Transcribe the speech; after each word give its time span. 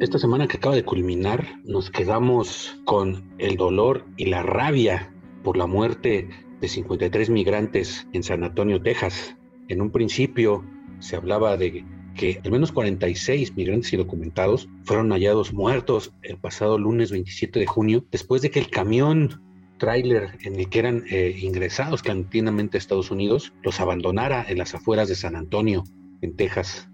Esta 0.00 0.20
semana 0.20 0.46
que 0.46 0.58
acaba 0.58 0.76
de 0.76 0.84
culminar, 0.84 1.58
nos 1.64 1.90
quedamos 1.90 2.80
con 2.84 3.34
el 3.38 3.56
dolor 3.56 4.06
y 4.16 4.26
la 4.26 4.44
rabia 4.44 5.12
por 5.42 5.56
la 5.56 5.66
muerte 5.66 6.28
de 6.60 6.68
53 6.68 7.30
migrantes 7.30 8.06
en 8.12 8.22
San 8.22 8.44
Antonio, 8.44 8.80
Texas. 8.80 9.36
En 9.66 9.82
un 9.82 9.90
principio 9.90 10.64
se 11.00 11.16
hablaba 11.16 11.56
de 11.56 11.84
que 12.14 12.40
al 12.44 12.52
menos 12.52 12.70
46 12.70 13.56
migrantes 13.56 13.92
y 13.92 13.96
documentados 13.96 14.68
fueron 14.84 15.10
hallados 15.10 15.52
muertos 15.52 16.12
el 16.22 16.36
pasado 16.36 16.78
lunes 16.78 17.10
27 17.10 17.58
de 17.58 17.66
junio, 17.66 18.04
después 18.12 18.40
de 18.40 18.52
que 18.52 18.60
el 18.60 18.70
camión 18.70 19.42
tráiler 19.78 20.38
en 20.42 20.60
el 20.60 20.68
que 20.68 20.78
eran 20.78 21.02
eh, 21.10 21.36
ingresados 21.40 22.02
clandestinamente 22.02 22.76
a 22.76 22.78
Estados 22.78 23.10
Unidos 23.10 23.52
los 23.64 23.80
abandonara 23.80 24.46
en 24.48 24.58
las 24.58 24.76
afueras 24.76 25.08
de 25.08 25.16
San 25.16 25.34
Antonio, 25.34 25.82
en 26.20 26.36
Texas. 26.36 26.87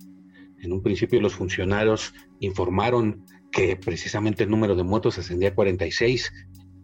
En 0.65 0.73
un 0.73 0.83
principio 0.83 1.21
los 1.21 1.35
funcionarios 1.35 2.15
informaron 2.41 3.25
que 3.53 3.77
precisamente 3.77 4.45
el 4.45 4.51
número 4.51 4.75
de 4.75 4.83
muertos 4.83 5.19
ascendía 5.19 5.51
a 5.51 5.55
46, 5.55 6.33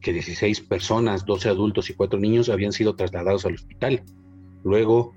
que 0.03 0.13
16 0.13 0.61
personas, 0.61 1.25
12 1.25 1.49
adultos 1.49 1.89
y 1.89 1.95
4 1.95 2.21
niños 2.21 2.51
habían 2.51 2.73
sido 2.73 2.95
trasladados 2.95 3.47
al 3.47 3.55
hospital. 3.55 4.03
Luego, 4.65 5.15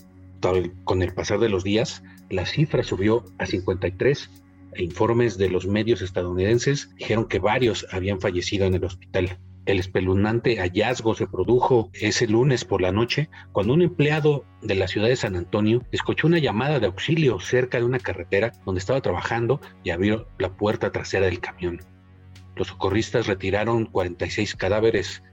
con 0.86 1.02
el 1.02 1.14
pasar 1.14 1.40
de 1.40 1.50
los 1.50 1.64
días, 1.66 2.04
la 2.30 2.46
cifra 2.46 2.84
subió 2.84 3.26
a 3.38 3.46
53 3.46 4.30
e 4.76 4.84
informes 4.84 5.38
de 5.38 5.50
los 5.50 5.68
medios 5.68 6.02
estadounidenses 6.02 6.90
dijeron 6.96 7.28
que 7.28 7.40
varios 7.40 7.86
habían 7.92 8.20
fallecido 8.22 8.66
en 8.66 8.76
el 8.76 8.86
hospital. 8.86 9.38
El 9.66 9.80
espeluznante 9.80 10.58
hallazgo 10.58 11.16
se 11.16 11.26
produjo 11.26 11.90
ese 11.94 12.28
lunes 12.28 12.66
por 12.66 12.82
la 12.82 12.92
noche 12.92 13.30
cuando 13.54 13.74
un 13.74 13.82
empleado 13.82 14.46
de 14.62 14.76
la 14.76 14.90
ciudad 14.90 15.08
de 15.08 15.16
San 15.16 15.38
Antonio 15.38 15.84
escuchó 15.92 16.28
una 16.28 16.40
llamada 16.40 16.80
de 16.82 16.88
auxilio 16.88 17.40
cerca 17.40 17.78
de 17.78 17.86
una 17.86 18.00
carretera 18.00 18.52
donde 18.66 18.80
estaba 18.80 19.02
trabajando 19.02 19.62
y 19.84 19.92
abrió 19.92 20.28
la 20.38 20.58
puerta 20.58 20.92
trasera 20.92 21.28
del 21.28 21.40
camión. 21.40 21.80
Los 22.58 22.68
socorristas 22.68 23.28
retiraron 23.28 23.86
46 23.86 24.56
cadáveres 24.56 25.24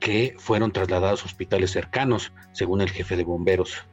que 0.00 0.34
fueron 0.38 0.72
trasladados 0.72 1.22
a 1.22 1.26
hospitales 1.26 1.70
cercanos, 1.70 2.32
según 2.52 2.80
el 2.80 2.90
jefe 2.90 3.16
de 3.16 3.24
bomberos. 3.24 3.86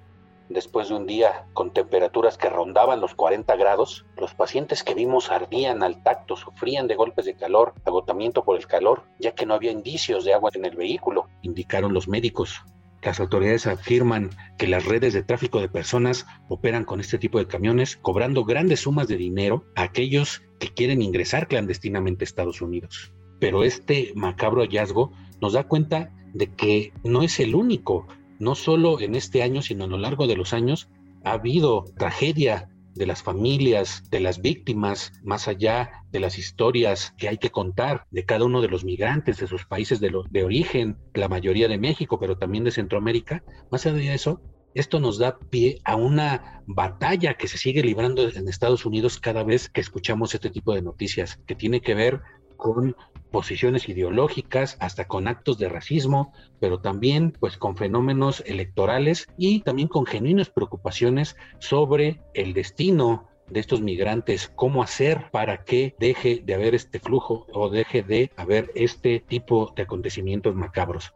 Después 0.50 0.88
de 0.90 0.96
un 0.96 1.08
día 1.08 1.46
con 1.54 1.74
temperaturas 1.74 2.38
que 2.38 2.50
rondaban 2.50 3.02
los 3.02 3.16
40 3.16 3.56
grados, 3.58 4.06
los 4.18 4.34
pacientes 4.34 4.84
que 4.84 4.94
vimos 4.94 5.30
ardían 5.30 5.84
al 5.84 6.04
tacto, 6.04 6.38
sufrían 6.38 6.88
de 6.88 6.96
golpes 6.96 7.26
de 7.26 7.36
calor, 7.36 7.74
agotamiento 7.86 8.46
por 8.46 8.58
el 8.58 8.66
calor, 8.66 9.04
ya 9.20 9.34
que 9.34 9.46
no 9.46 9.54
había 9.54 9.72
indicios 9.72 10.24
de 10.24 10.34
agua 10.34 10.52
en 10.54 10.66
el 10.66 10.76
vehículo, 10.76 11.28
indicaron 11.42 11.94
los 11.94 12.08
médicos. 12.08 12.62
Las 13.04 13.20
autoridades 13.20 13.68
afirman 13.68 14.32
que 14.58 14.68
las 14.68 14.86
redes 14.86 15.14
de 15.14 15.24
tráfico 15.24 15.60
de 15.60 15.70
personas 15.70 16.26
operan 16.50 16.84
con 16.84 17.00
este 17.00 17.18
tipo 17.18 17.38
de 17.40 17.48
camiones, 17.48 17.98
cobrando 17.98 18.44
grandes 18.44 18.82
sumas 18.82 19.08
de 19.08 19.18
dinero 19.18 19.66
a 19.76 19.84
aquellos 19.84 20.42
que 20.60 20.74
quieren 20.74 21.02
ingresar 21.02 21.48
clandestinamente 21.48 22.24
a 22.24 22.26
Estados 22.26 22.62
Unidos. 22.62 23.14
Pero 23.40 23.64
este 23.64 24.12
macabro 24.16 24.62
hallazgo 24.62 25.12
nos 25.40 25.54
da 25.54 25.66
cuenta 25.66 26.12
de 26.34 26.54
que 26.54 26.92
no 27.04 27.22
es 27.22 27.40
el 27.40 27.56
único 27.56 28.08
no 28.40 28.56
solo 28.56 29.00
en 29.00 29.16
este 29.16 29.44
año, 29.44 29.62
sino 29.62 29.86
a 29.86 29.88
lo 29.88 29.98
largo 29.98 30.28
de 30.28 30.36
los 30.36 30.54
años, 30.54 30.90
ha 31.24 31.34
habido 31.34 31.86
tragedia 31.98 32.70
de 32.98 33.06
las 33.06 33.22
familias, 33.22 34.04
de 34.10 34.20
las 34.20 34.42
víctimas, 34.42 35.14
más 35.24 35.48
allá 35.48 36.04
de 36.12 36.20
las 36.20 36.38
historias 36.38 37.14
que 37.18 37.30
hay 37.30 37.38
que 37.38 37.52
contar 37.52 38.06
de 38.12 38.26
cada 38.26 38.46
uno 38.46 38.62
de 38.62 38.70
los 38.70 38.84
migrantes 38.84 39.38
de 39.38 39.48
sus 39.48 39.66
países 39.66 40.00
de, 40.00 40.12
de 40.30 40.44
origen, 40.44 40.98
la 41.14 41.28
mayoría 41.28 41.68
de 41.68 41.78
México, 41.78 42.20
pero 42.20 42.38
también 42.38 42.64
de 42.64 42.72
Centroamérica. 42.72 43.44
Más 43.72 43.86
allá 43.86 43.98
de 43.98 44.14
eso, 44.14 44.42
esto 44.74 45.00
nos 45.00 45.18
da 45.18 45.38
pie 45.38 45.80
a 45.86 45.96
una 45.96 46.64
batalla 46.68 47.36
que 47.36 47.48
se 47.48 47.58
sigue 47.58 47.84
librando 47.84 48.28
en 48.28 48.48
Estados 48.48 48.86
Unidos 48.86 49.20
cada 49.20 49.44
vez 49.44 49.70
que 49.70 49.82
escuchamos 49.82 50.34
este 50.34 50.50
tipo 50.50 50.74
de 50.74 50.82
noticias, 50.82 51.40
que 51.48 51.56
tiene 51.56 51.82
que 51.82 51.96
ver 51.96 52.22
con 52.58 52.96
posiciones 53.32 53.90
ideológicas, 53.90 54.78
hasta 54.80 55.08
con 55.08 55.28
actos 55.28 55.58
de 55.58 55.70
racismo, 55.70 56.34
pero 56.60 56.80
también 56.80 57.32
pues 57.40 57.58
con 57.58 57.76
fenómenos 57.76 58.44
electorales 58.46 59.28
y 59.38 59.62
también 59.62 59.88
con 59.88 60.06
genuinas 60.06 60.50
preocupaciones 60.50 61.36
sobre 61.60 62.22
el 62.34 62.54
destino 62.54 63.28
de 63.50 63.60
estos 63.60 63.82
migrantes, 63.82 64.52
cómo 64.56 64.84
hacer 64.84 65.30
para 65.32 65.64
que 65.64 65.96
deje 66.00 66.42
de 66.44 66.54
haber 66.54 66.76
este 66.76 67.00
flujo 67.00 67.48
o 67.54 67.70
deje 67.70 68.04
de 68.04 68.32
haber 68.36 68.72
este 68.76 69.20
tipo 69.20 69.74
de 69.76 69.84
acontecimientos 69.84 70.56
macabros. 70.56 71.14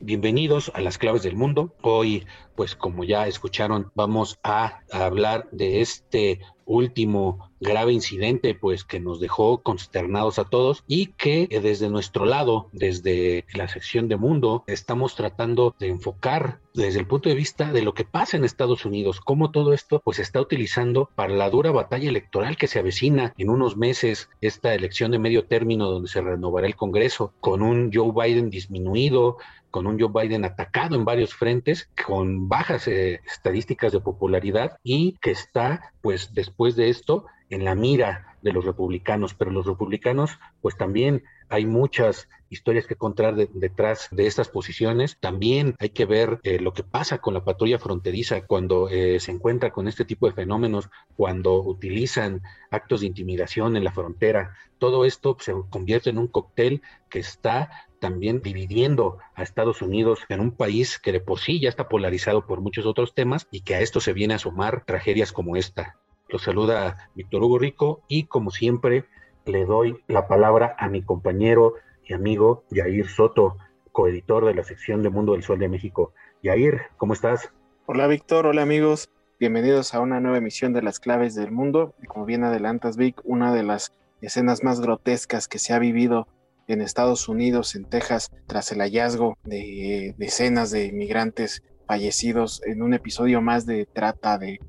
Bienvenidos 0.00 0.70
a 0.74 0.80
las 0.80 0.98
claves 0.98 1.22
del 1.22 1.34
mundo. 1.36 1.74
Hoy, 1.80 2.26
pues 2.56 2.76
como 2.76 3.04
ya 3.04 3.26
escucharon, 3.26 3.90
vamos 3.94 4.38
a 4.42 4.80
hablar 4.92 5.48
de 5.50 5.80
este 5.80 6.40
último 6.66 7.50
grave 7.64 7.92
incidente 7.92 8.54
pues 8.54 8.84
que 8.84 9.00
nos 9.00 9.18
dejó 9.18 9.62
consternados 9.62 10.38
a 10.38 10.44
todos 10.44 10.84
y 10.86 11.06
que 11.06 11.48
eh, 11.50 11.60
desde 11.60 11.88
nuestro 11.88 12.24
lado, 12.24 12.68
desde 12.72 13.44
la 13.54 13.66
sección 13.66 14.08
de 14.08 14.16
mundo, 14.16 14.62
estamos 14.68 15.16
tratando 15.16 15.74
de 15.80 15.88
enfocar 15.88 16.60
desde 16.74 17.00
el 17.00 17.06
punto 17.06 17.28
de 17.28 17.34
vista 17.34 17.72
de 17.72 17.82
lo 17.82 17.94
que 17.94 18.04
pasa 18.04 18.36
en 18.36 18.44
Estados 18.44 18.84
Unidos, 18.84 19.20
cómo 19.20 19.50
todo 19.50 19.72
esto 19.72 20.00
pues 20.04 20.18
está 20.18 20.40
utilizando 20.40 21.08
para 21.14 21.32
la 21.32 21.48
dura 21.48 21.70
batalla 21.70 22.08
electoral 22.08 22.56
que 22.56 22.66
se 22.66 22.80
avecina 22.80 23.32
en 23.38 23.48
unos 23.48 23.76
meses, 23.76 24.28
esta 24.40 24.74
elección 24.74 25.12
de 25.12 25.20
medio 25.20 25.46
término 25.46 25.90
donde 25.90 26.08
se 26.08 26.20
renovará 26.20 26.66
el 26.66 26.76
Congreso, 26.76 27.32
con 27.40 27.62
un 27.62 27.90
Joe 27.92 28.12
Biden 28.12 28.50
disminuido, 28.50 29.38
con 29.70 29.86
un 29.86 29.98
Joe 29.98 30.10
Biden 30.12 30.44
atacado 30.44 30.94
en 30.94 31.04
varios 31.04 31.34
frentes, 31.34 31.88
con 32.06 32.48
bajas 32.48 32.86
eh, 32.86 33.20
estadísticas 33.26 33.92
de 33.92 34.00
popularidad 34.00 34.78
y 34.82 35.16
que 35.20 35.32
está 35.32 35.92
pues 36.00 36.32
después 36.32 36.76
de 36.76 36.90
esto 36.90 37.26
en 37.54 37.64
la 37.64 37.74
mira 37.74 38.36
de 38.42 38.52
los 38.52 38.64
republicanos, 38.64 39.32
pero 39.34 39.50
los 39.50 39.66
republicanos, 39.66 40.38
pues 40.60 40.76
también 40.76 41.24
hay 41.48 41.66
muchas 41.66 42.28
historias 42.50 42.86
que 42.86 42.96
contar 42.96 43.34
detrás 43.34 44.08
de 44.10 44.26
estas 44.26 44.48
posiciones. 44.48 45.18
También 45.18 45.76
hay 45.78 45.90
que 45.90 46.04
ver 46.04 46.40
eh, 46.42 46.58
lo 46.58 46.72
que 46.72 46.84
pasa 46.84 47.18
con 47.18 47.34
la 47.34 47.44
patrulla 47.44 47.78
fronteriza 47.78 48.46
cuando 48.46 48.88
eh, 48.88 49.18
se 49.20 49.30
encuentra 49.32 49.70
con 49.70 49.88
este 49.88 50.04
tipo 50.04 50.26
de 50.26 50.34
fenómenos, 50.34 50.90
cuando 51.16 51.62
utilizan 51.62 52.42
actos 52.70 53.00
de 53.00 53.06
intimidación 53.06 53.76
en 53.76 53.84
la 53.84 53.92
frontera. 53.92 54.54
Todo 54.78 55.04
esto 55.04 55.36
se 55.40 55.54
convierte 55.70 56.10
en 56.10 56.18
un 56.18 56.28
cóctel 56.28 56.82
que 57.08 57.20
está 57.20 57.70
también 58.00 58.42
dividiendo 58.42 59.18
a 59.34 59.42
Estados 59.42 59.80
Unidos 59.80 60.20
en 60.28 60.40
un 60.40 60.50
país 60.50 60.98
que 60.98 61.12
de 61.12 61.20
por 61.20 61.38
sí 61.38 61.60
ya 61.60 61.70
está 61.70 61.88
polarizado 61.88 62.46
por 62.46 62.60
muchos 62.60 62.84
otros 62.84 63.14
temas 63.14 63.46
y 63.50 63.62
que 63.62 63.76
a 63.76 63.80
esto 63.80 64.00
se 64.00 64.12
viene 64.12 64.34
a 64.34 64.38
sumar 64.38 64.84
tragedias 64.84 65.32
como 65.32 65.56
esta. 65.56 65.96
Los 66.28 66.42
saluda 66.42 67.10
Víctor 67.14 67.42
Hugo 67.42 67.58
Rico 67.58 68.02
y 68.08 68.24
como 68.24 68.50
siempre 68.50 69.04
le 69.44 69.66
doy 69.66 70.02
la 70.08 70.26
palabra 70.26 70.74
a 70.78 70.88
mi 70.88 71.02
compañero 71.02 71.74
y 72.02 72.14
amigo 72.14 72.64
Yair 72.70 73.08
Soto, 73.08 73.58
coeditor 73.92 74.46
de 74.46 74.54
la 74.54 74.64
sección 74.64 75.02
de 75.02 75.10
Mundo 75.10 75.32
del 75.32 75.42
Sol 75.42 75.58
de 75.58 75.68
México. 75.68 76.12
Yair, 76.42 76.82
¿cómo 76.96 77.12
estás? 77.12 77.52
Hola 77.86 78.06
Víctor, 78.06 78.46
hola 78.46 78.62
amigos. 78.62 79.10
Bienvenidos 79.38 79.94
a 79.94 80.00
una 80.00 80.18
nueva 80.20 80.38
emisión 80.38 80.72
de 80.72 80.80
Las 80.80 80.98
Claves 80.98 81.34
del 81.34 81.52
Mundo. 81.52 81.94
Como 82.08 82.24
bien 82.24 82.42
adelantas, 82.42 82.96
Vic, 82.96 83.20
una 83.24 83.52
de 83.52 83.62
las 83.62 83.92
escenas 84.22 84.64
más 84.64 84.80
grotescas 84.80 85.46
que 85.46 85.58
se 85.58 85.74
ha 85.74 85.78
vivido 85.78 86.26
en 86.68 86.80
Estados 86.80 87.28
Unidos, 87.28 87.74
en 87.74 87.84
Texas, 87.84 88.30
tras 88.46 88.72
el 88.72 88.78
hallazgo 88.78 89.36
de 89.44 90.14
decenas 90.16 90.70
de 90.70 90.86
inmigrantes 90.86 91.62
fallecidos 91.86 92.62
en 92.64 92.82
un 92.82 92.94
episodio 92.94 93.42
más 93.42 93.66
de 93.66 93.84
trata 93.84 94.38
de, 94.38 94.60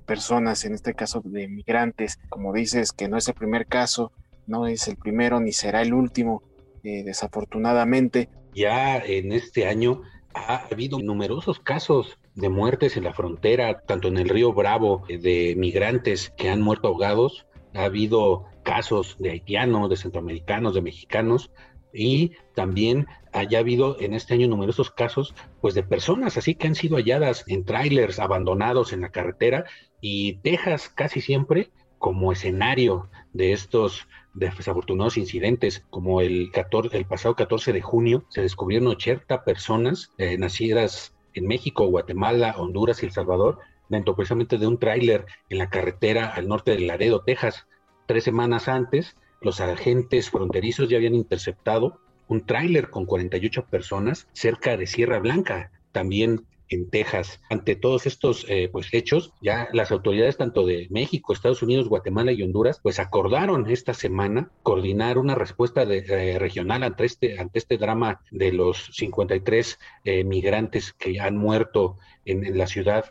personas, 0.00 0.64
en 0.64 0.74
este 0.74 0.94
caso 0.94 1.22
de 1.24 1.48
migrantes. 1.48 2.18
Como 2.28 2.52
dices, 2.52 2.92
que 2.92 3.08
no 3.08 3.16
es 3.16 3.28
el 3.28 3.34
primer 3.34 3.66
caso, 3.66 4.12
no 4.46 4.66
es 4.66 4.88
el 4.88 4.96
primero 4.96 5.40
ni 5.40 5.52
será 5.52 5.82
el 5.82 5.94
último, 5.94 6.42
eh, 6.84 7.02
desafortunadamente. 7.04 8.28
Ya 8.54 8.98
en 8.98 9.32
este 9.32 9.66
año 9.66 10.02
ha 10.34 10.66
habido 10.70 10.98
numerosos 10.98 11.58
casos 11.60 12.18
de 12.34 12.48
muertes 12.48 12.96
en 12.96 13.04
la 13.04 13.12
frontera, 13.12 13.80
tanto 13.80 14.08
en 14.08 14.18
el 14.18 14.28
río 14.28 14.52
Bravo, 14.52 15.04
eh, 15.08 15.18
de 15.18 15.54
migrantes 15.56 16.30
que 16.36 16.48
han 16.48 16.60
muerto 16.60 16.88
ahogados. 16.88 17.46
Ha 17.74 17.84
habido 17.84 18.46
casos 18.62 19.16
de 19.18 19.30
haitianos, 19.30 19.90
de 19.90 19.96
centroamericanos, 19.96 20.74
de 20.74 20.82
mexicanos, 20.82 21.50
y 21.92 22.32
también 22.54 23.06
haya 23.32 23.58
habido 23.58 23.98
en 24.00 24.14
este 24.14 24.34
año 24.34 24.48
numerosos 24.48 24.90
casos 24.90 25.34
pues 25.60 25.74
de 25.74 25.82
personas 25.82 26.36
así 26.36 26.54
que 26.54 26.66
han 26.66 26.74
sido 26.74 26.96
halladas 26.96 27.44
en 27.46 27.64
trailers 27.64 28.18
abandonados 28.18 28.92
en 28.92 29.02
la 29.02 29.10
carretera 29.10 29.64
y 30.00 30.34
Texas 30.38 30.88
casi 30.88 31.20
siempre 31.20 31.70
como 31.98 32.32
escenario 32.32 33.08
de 33.32 33.52
estos 33.52 34.08
desafortunados 34.34 35.16
incidentes, 35.16 35.84
como 35.90 36.20
el, 36.20 36.50
14, 36.52 36.96
el 36.96 37.04
pasado 37.04 37.36
14 37.36 37.72
de 37.72 37.80
junio 37.80 38.24
se 38.28 38.42
descubrieron 38.42 38.88
80 38.88 39.44
personas 39.44 40.10
eh, 40.18 40.36
nacidas 40.38 41.14
en 41.34 41.46
México, 41.46 41.86
Guatemala, 41.86 42.54
Honduras 42.58 43.02
y 43.02 43.06
El 43.06 43.12
Salvador 43.12 43.60
dentro 43.88 44.16
precisamente 44.16 44.58
de 44.58 44.66
un 44.66 44.78
tráiler 44.78 45.26
en 45.48 45.58
la 45.58 45.68
carretera 45.68 46.28
al 46.28 46.48
norte 46.48 46.72
de 46.72 46.80
Laredo, 46.80 47.22
Texas. 47.22 47.66
Tres 48.06 48.24
semanas 48.24 48.68
antes 48.68 49.16
los 49.42 49.60
agentes 49.60 50.30
fronterizos 50.30 50.88
ya 50.88 50.96
habían 50.96 51.14
interceptado 51.14 52.00
un 52.28 52.46
tráiler 52.46 52.90
con 52.90 53.06
48 53.06 53.66
personas 53.66 54.26
cerca 54.32 54.76
de 54.76 54.86
Sierra 54.86 55.18
Blanca, 55.18 55.70
también 55.92 56.46
en 56.72 56.88
Texas. 56.88 57.40
Ante 57.50 57.76
todos 57.76 58.06
estos 58.06 58.46
eh, 58.48 58.68
pues, 58.72 58.88
hechos, 58.92 59.32
ya 59.40 59.68
las 59.72 59.92
autoridades 59.92 60.36
tanto 60.36 60.66
de 60.66 60.88
México, 60.90 61.32
Estados 61.32 61.62
Unidos, 61.62 61.88
Guatemala 61.88 62.32
y 62.32 62.42
Honduras, 62.42 62.80
pues 62.82 62.98
acordaron 62.98 63.70
esta 63.70 63.94
semana 63.94 64.50
coordinar 64.62 65.18
una 65.18 65.34
respuesta 65.34 65.82
eh, 65.82 66.38
regional 66.38 66.82
ante 66.82 67.04
este, 67.04 67.38
ante 67.38 67.58
este 67.58 67.76
drama 67.76 68.20
de 68.30 68.52
los 68.52 68.90
53 68.92 69.78
eh, 70.04 70.24
migrantes 70.24 70.92
que 70.92 71.20
han 71.20 71.36
muerto 71.36 71.98
en, 72.24 72.44
en 72.44 72.58
la 72.58 72.66
ciudad 72.66 73.04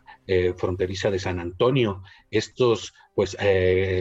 fronteriza 0.55 1.11
de 1.11 1.19
San 1.19 1.41
Antonio. 1.41 2.03
Estos, 2.29 2.93
pues, 3.15 3.35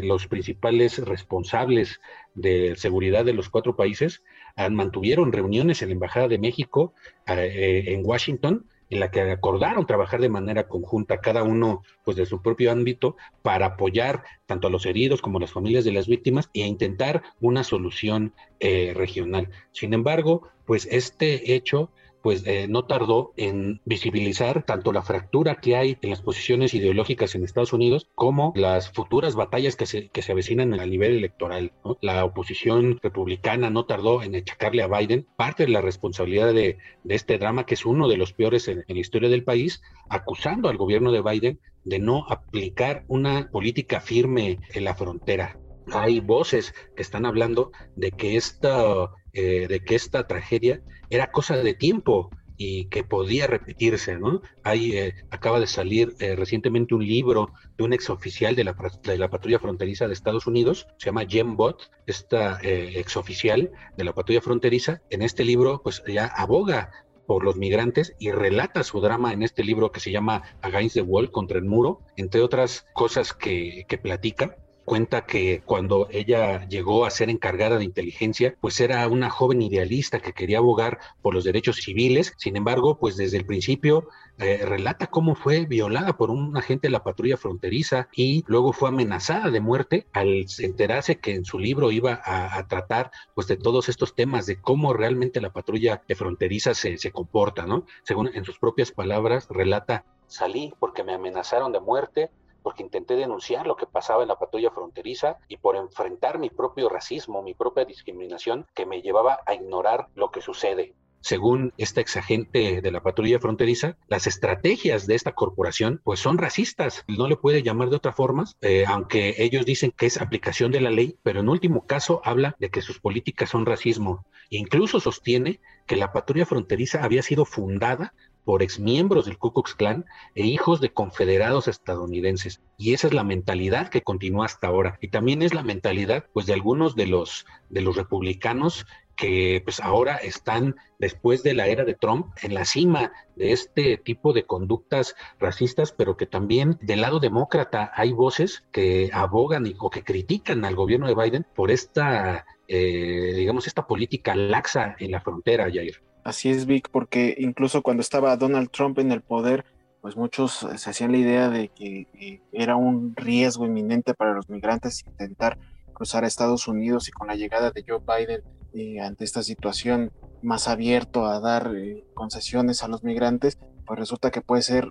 los 0.04 0.28
principales 0.28 0.98
responsables 0.98 2.00
de 2.34 2.74
seguridad 2.76 3.24
de 3.24 3.32
los 3.32 3.48
cuatro 3.48 3.76
países 3.76 4.22
mantuvieron 4.70 5.32
reuniones 5.32 5.82
en 5.82 5.88
la 5.88 5.94
Embajada 5.94 6.28
de 6.28 6.38
México 6.38 6.92
eh, 7.26 7.84
en 7.88 8.04
Washington 8.04 8.66
en 8.90 9.00
la 9.00 9.10
que 9.10 9.20
acordaron 9.20 9.86
trabajar 9.86 10.20
de 10.20 10.28
manera 10.28 10.66
conjunta, 10.66 11.20
cada 11.20 11.44
uno 11.44 11.82
pues 12.04 12.16
de 12.16 12.26
su 12.26 12.42
propio 12.42 12.72
ámbito, 12.72 13.16
para 13.42 13.66
apoyar 13.66 14.24
tanto 14.46 14.66
a 14.66 14.70
los 14.70 14.84
heridos 14.84 15.22
como 15.22 15.38
a 15.38 15.40
las 15.40 15.52
familias 15.52 15.84
de 15.84 15.92
las 15.92 16.08
víctimas 16.08 16.50
e 16.54 16.66
intentar 16.66 17.22
una 17.40 17.62
solución 17.62 18.34
eh, 18.58 18.92
regional. 18.94 19.48
Sin 19.70 19.94
embargo, 19.94 20.48
pues 20.66 20.88
este 20.90 21.54
hecho 21.54 21.90
pues 22.22 22.46
eh, 22.46 22.66
no 22.68 22.84
tardó 22.84 23.32
en 23.36 23.80
visibilizar 23.84 24.62
tanto 24.64 24.92
la 24.92 25.02
fractura 25.02 25.56
que 25.56 25.76
hay 25.76 25.96
en 26.02 26.10
las 26.10 26.22
posiciones 26.22 26.74
ideológicas 26.74 27.34
en 27.34 27.44
Estados 27.44 27.72
Unidos 27.72 28.08
como 28.14 28.52
las 28.56 28.90
futuras 28.90 29.34
batallas 29.34 29.76
que 29.76 29.86
se, 29.86 30.08
que 30.08 30.22
se 30.22 30.32
avecinan 30.32 30.78
a 30.78 30.86
nivel 30.86 31.16
electoral. 31.16 31.72
La 32.00 32.24
oposición 32.24 32.98
republicana 33.02 33.70
no 33.70 33.84
tardó 33.86 34.22
en 34.22 34.36
achacarle 34.36 34.82
a 34.82 34.88
Biden 34.88 35.26
parte 35.36 35.64
de 35.64 35.72
la 35.72 35.80
responsabilidad 35.80 36.52
de, 36.52 36.78
este 37.08 37.38
drama, 37.38 37.66
que 37.66 37.74
es 37.74 37.86
uno 37.86 38.08
de 38.08 38.16
los 38.16 38.32
peores 38.32 38.68
en 38.68 38.84
la 38.86 38.98
historia 38.98 39.28
del 39.28 39.44
país, 39.44 39.82
acusando 40.08 40.68
al 40.68 40.76
gobierno 40.76 41.12
de 41.12 41.22
Biden 41.22 41.58
de 41.84 41.98
no 41.98 42.26
aplicar 42.28 43.04
una 43.08 43.50
política 43.50 44.00
firme 44.00 44.58
en 44.74 44.84
la 44.84 44.94
frontera 44.94 45.58
hay 45.92 46.20
voces 46.20 46.74
que 46.96 47.02
están 47.02 47.26
hablando 47.26 47.72
de 47.96 48.12
que 48.12 48.36
esta, 48.36 49.10
eh, 49.32 49.66
de 49.68 49.80
que 49.80 49.94
esta 49.94 50.26
tragedia 50.26 50.82
era 51.10 51.30
cosa 51.30 51.56
de 51.56 51.74
tiempo 51.74 52.30
y 52.56 52.86
que 52.86 53.04
podía 53.04 53.46
repetirse, 53.46 54.18
¿no? 54.18 54.42
Hay, 54.64 54.92
eh, 54.92 55.14
acaba 55.30 55.60
de 55.60 55.66
salir 55.66 56.14
eh, 56.20 56.36
recientemente 56.36 56.94
un 56.94 57.06
libro 57.06 57.52
de 57.78 57.84
un 57.84 57.94
exoficial 57.94 58.54
de 58.54 58.64
la, 58.64 58.76
de 59.02 59.16
la 59.16 59.30
patrulla 59.30 59.58
fronteriza 59.58 60.06
de 60.06 60.12
Estados 60.12 60.46
Unidos, 60.46 60.86
se 60.98 61.06
llama 61.06 61.24
Jem 61.26 61.56
Bott, 61.56 61.90
esta 62.06 62.60
exoficial 62.60 63.70
de 63.96 64.04
la 64.04 64.12
patrulla 64.12 64.42
fronteriza. 64.42 65.00
En 65.08 65.22
este 65.22 65.44
libro, 65.44 65.80
pues 65.82 66.02
ya 66.06 66.26
aboga 66.26 66.90
por 67.26 67.44
los 67.44 67.56
migrantes 67.56 68.14
y 68.18 68.32
relata 68.32 68.82
su 68.82 69.00
drama 69.00 69.32
en 69.32 69.42
este 69.42 69.62
libro 69.64 69.92
que 69.92 70.00
se 70.00 70.10
llama 70.10 70.42
Against 70.62 70.96
the 70.96 71.02
Wall, 71.02 71.30
contra 71.30 71.58
el 71.58 71.64
muro, 71.64 72.00
entre 72.16 72.42
otras 72.42 72.86
cosas 72.92 73.32
que, 73.32 73.84
que 73.88 73.98
platica 73.98 74.56
cuenta 74.84 75.26
que 75.26 75.62
cuando 75.64 76.08
ella 76.10 76.66
llegó 76.68 77.04
a 77.04 77.10
ser 77.10 77.30
encargada 77.30 77.78
de 77.78 77.84
inteligencia, 77.84 78.54
pues 78.60 78.80
era 78.80 79.06
una 79.08 79.30
joven 79.30 79.62
idealista 79.62 80.20
que 80.20 80.32
quería 80.32 80.58
abogar 80.58 80.98
por 81.22 81.34
los 81.34 81.44
derechos 81.44 81.76
civiles. 81.76 82.34
Sin 82.36 82.56
embargo, 82.56 82.98
pues 82.98 83.16
desde 83.16 83.36
el 83.36 83.46
principio 83.46 84.08
eh, 84.38 84.64
relata 84.64 85.08
cómo 85.08 85.34
fue 85.34 85.66
violada 85.66 86.16
por 86.16 86.30
un 86.30 86.56
agente 86.56 86.88
de 86.88 86.92
la 86.92 87.04
patrulla 87.04 87.36
fronteriza 87.36 88.08
y 88.12 88.44
luego 88.46 88.72
fue 88.72 88.88
amenazada 88.88 89.50
de 89.50 89.60
muerte 89.60 90.06
al 90.12 90.46
enterarse 90.58 91.18
que 91.18 91.34
en 91.34 91.44
su 91.44 91.58
libro 91.58 91.90
iba 91.90 92.20
a, 92.24 92.66
tratar 92.68 93.10
pues 93.34 93.46
de 93.46 93.56
todos 93.56 93.88
estos 93.88 94.14
temas 94.14 94.46
de 94.46 94.60
cómo 94.60 94.92
realmente 94.92 95.40
la 95.40 95.52
patrulla 95.52 96.02
fronteriza 96.16 96.74
se, 96.74 96.98
se 96.98 97.10
comporta, 97.10 97.66
¿no? 97.66 97.84
Según 98.02 98.30
en 98.34 98.44
sus 98.44 98.58
propias 98.58 98.92
palabras, 98.92 99.46
relata 99.50 100.04
Salí 100.30 100.72
porque 100.78 101.02
me 101.02 101.12
amenazaron 101.14 101.72
de 101.72 101.80
muerte, 101.80 102.30
porque 102.62 102.82
intenté 102.82 103.16
denunciar 103.16 103.66
lo 103.66 103.76
que 103.76 103.86
pasaba 103.86 104.22
en 104.22 104.28
la 104.28 104.38
patrulla 104.38 104.70
fronteriza 104.70 105.38
y 105.48 105.56
por 105.56 105.76
enfrentar 105.76 106.38
mi 106.38 106.50
propio 106.50 106.88
racismo, 106.88 107.42
mi 107.42 107.54
propia 107.54 107.84
discriminación 107.84 108.66
que 108.74 108.86
me 108.86 109.02
llevaba 109.02 109.40
a 109.46 109.54
ignorar 109.54 110.08
lo 110.14 110.30
que 110.30 110.40
sucede. 110.40 110.94
Según 111.22 111.74
esta 111.76 112.00
exagente 112.00 112.80
de 112.80 112.90
la 112.90 113.02
patrulla 113.02 113.38
fronteriza, 113.38 113.98
las 114.08 114.26
estrategias 114.26 115.06
de 115.06 115.14
esta 115.14 115.32
corporación 115.32 116.00
pues 116.02 116.18
son 116.18 116.38
racistas, 116.38 117.04
no 117.08 117.28
le 117.28 117.36
puede 117.36 117.62
llamar 117.62 117.90
de 117.90 117.96
otra 117.96 118.12
forma, 118.12 118.44
eh, 118.62 118.84
aunque 118.86 119.34
ellos 119.36 119.66
dicen 119.66 119.92
que 119.94 120.06
es 120.06 120.18
aplicación 120.18 120.72
de 120.72 120.80
la 120.80 120.90
ley, 120.90 121.18
pero 121.22 121.40
en 121.40 121.50
último 121.50 121.84
caso 121.86 122.22
habla 122.24 122.56
de 122.58 122.70
que 122.70 122.80
sus 122.80 123.00
políticas 123.00 123.50
son 123.50 123.66
racismo. 123.66 124.24
incluso 124.52 124.98
sostiene 124.98 125.60
que 125.86 125.94
la 125.94 126.12
patrulla 126.12 126.46
fronteriza 126.46 127.04
había 127.04 127.22
sido 127.22 127.44
fundada 127.44 128.14
por 128.44 128.62
exmiembros 128.62 129.26
del 129.26 129.38
Ku 129.38 129.52
Klux 129.52 129.74
Klan 129.74 130.04
e 130.34 130.46
hijos 130.46 130.80
de 130.80 130.92
confederados 130.92 131.68
estadounidenses. 131.68 132.60
Y 132.78 132.94
esa 132.94 133.06
es 133.08 133.14
la 133.14 133.24
mentalidad 133.24 133.88
que 133.88 134.02
continúa 134.02 134.46
hasta 134.46 134.68
ahora. 134.68 134.98
Y 135.00 135.08
también 135.08 135.42
es 135.42 135.54
la 135.54 135.62
mentalidad, 135.62 136.26
pues, 136.32 136.46
de 136.46 136.54
algunos 136.54 136.96
de 136.96 137.06
los, 137.06 137.46
de 137.68 137.80
los 137.80 137.96
republicanos 137.96 138.86
que 139.20 139.60
pues 139.62 139.80
ahora 139.80 140.16
están 140.16 140.76
después 140.98 141.42
de 141.42 141.52
la 141.52 141.66
era 141.66 141.84
de 141.84 141.94
Trump 141.94 142.28
en 142.42 142.54
la 142.54 142.64
cima 142.64 143.12
de 143.36 143.52
este 143.52 143.98
tipo 143.98 144.32
de 144.32 144.46
conductas 144.46 145.14
racistas, 145.38 145.92
pero 145.92 146.16
que 146.16 146.24
también 146.24 146.78
del 146.80 147.02
lado 147.02 147.20
demócrata 147.20 147.92
hay 147.94 148.12
voces 148.12 148.64
que 148.72 149.10
abogan 149.12 149.66
y, 149.66 149.76
o 149.78 149.90
que 149.90 150.04
critican 150.04 150.64
al 150.64 150.74
gobierno 150.74 151.06
de 151.06 151.14
Biden 151.14 151.46
por 151.54 151.70
esta, 151.70 152.46
eh, 152.66 153.34
digamos, 153.36 153.66
esta 153.66 153.86
política 153.86 154.34
laxa 154.34 154.96
en 154.98 155.10
la 155.10 155.20
frontera, 155.20 155.64
Jair. 155.64 156.02
Así 156.30 156.48
es, 156.48 156.64
Vic, 156.64 156.90
porque 156.92 157.34
incluso 157.38 157.82
cuando 157.82 158.02
estaba 158.02 158.36
Donald 158.36 158.70
Trump 158.70 159.00
en 159.00 159.10
el 159.10 159.20
poder, 159.20 159.64
pues 160.00 160.16
muchos 160.16 160.62
eh, 160.62 160.78
se 160.78 160.90
hacían 160.90 161.10
la 161.10 161.18
idea 161.18 161.48
de 161.50 161.70
que 161.70 162.06
eh, 162.20 162.40
era 162.52 162.76
un 162.76 163.16
riesgo 163.16 163.66
inminente 163.66 164.14
para 164.14 164.32
los 164.32 164.48
migrantes 164.48 165.04
intentar 165.04 165.58
cruzar 165.92 166.22
a 166.22 166.28
Estados 166.28 166.68
Unidos 166.68 167.08
y 167.08 167.10
con 167.10 167.26
la 167.26 167.34
llegada 167.34 167.72
de 167.72 167.84
Joe 167.84 167.98
Biden 167.98 168.42
eh, 168.74 169.00
ante 169.00 169.24
esta 169.24 169.42
situación 169.42 170.12
más 170.40 170.68
abierto 170.68 171.26
a 171.26 171.40
dar 171.40 171.72
concesiones 172.14 172.84
a 172.84 172.88
los 172.88 173.02
migrantes, 173.02 173.58
pues 173.84 173.98
resulta 173.98 174.30
que 174.30 174.40
puede 174.40 174.62
ser, 174.62 174.88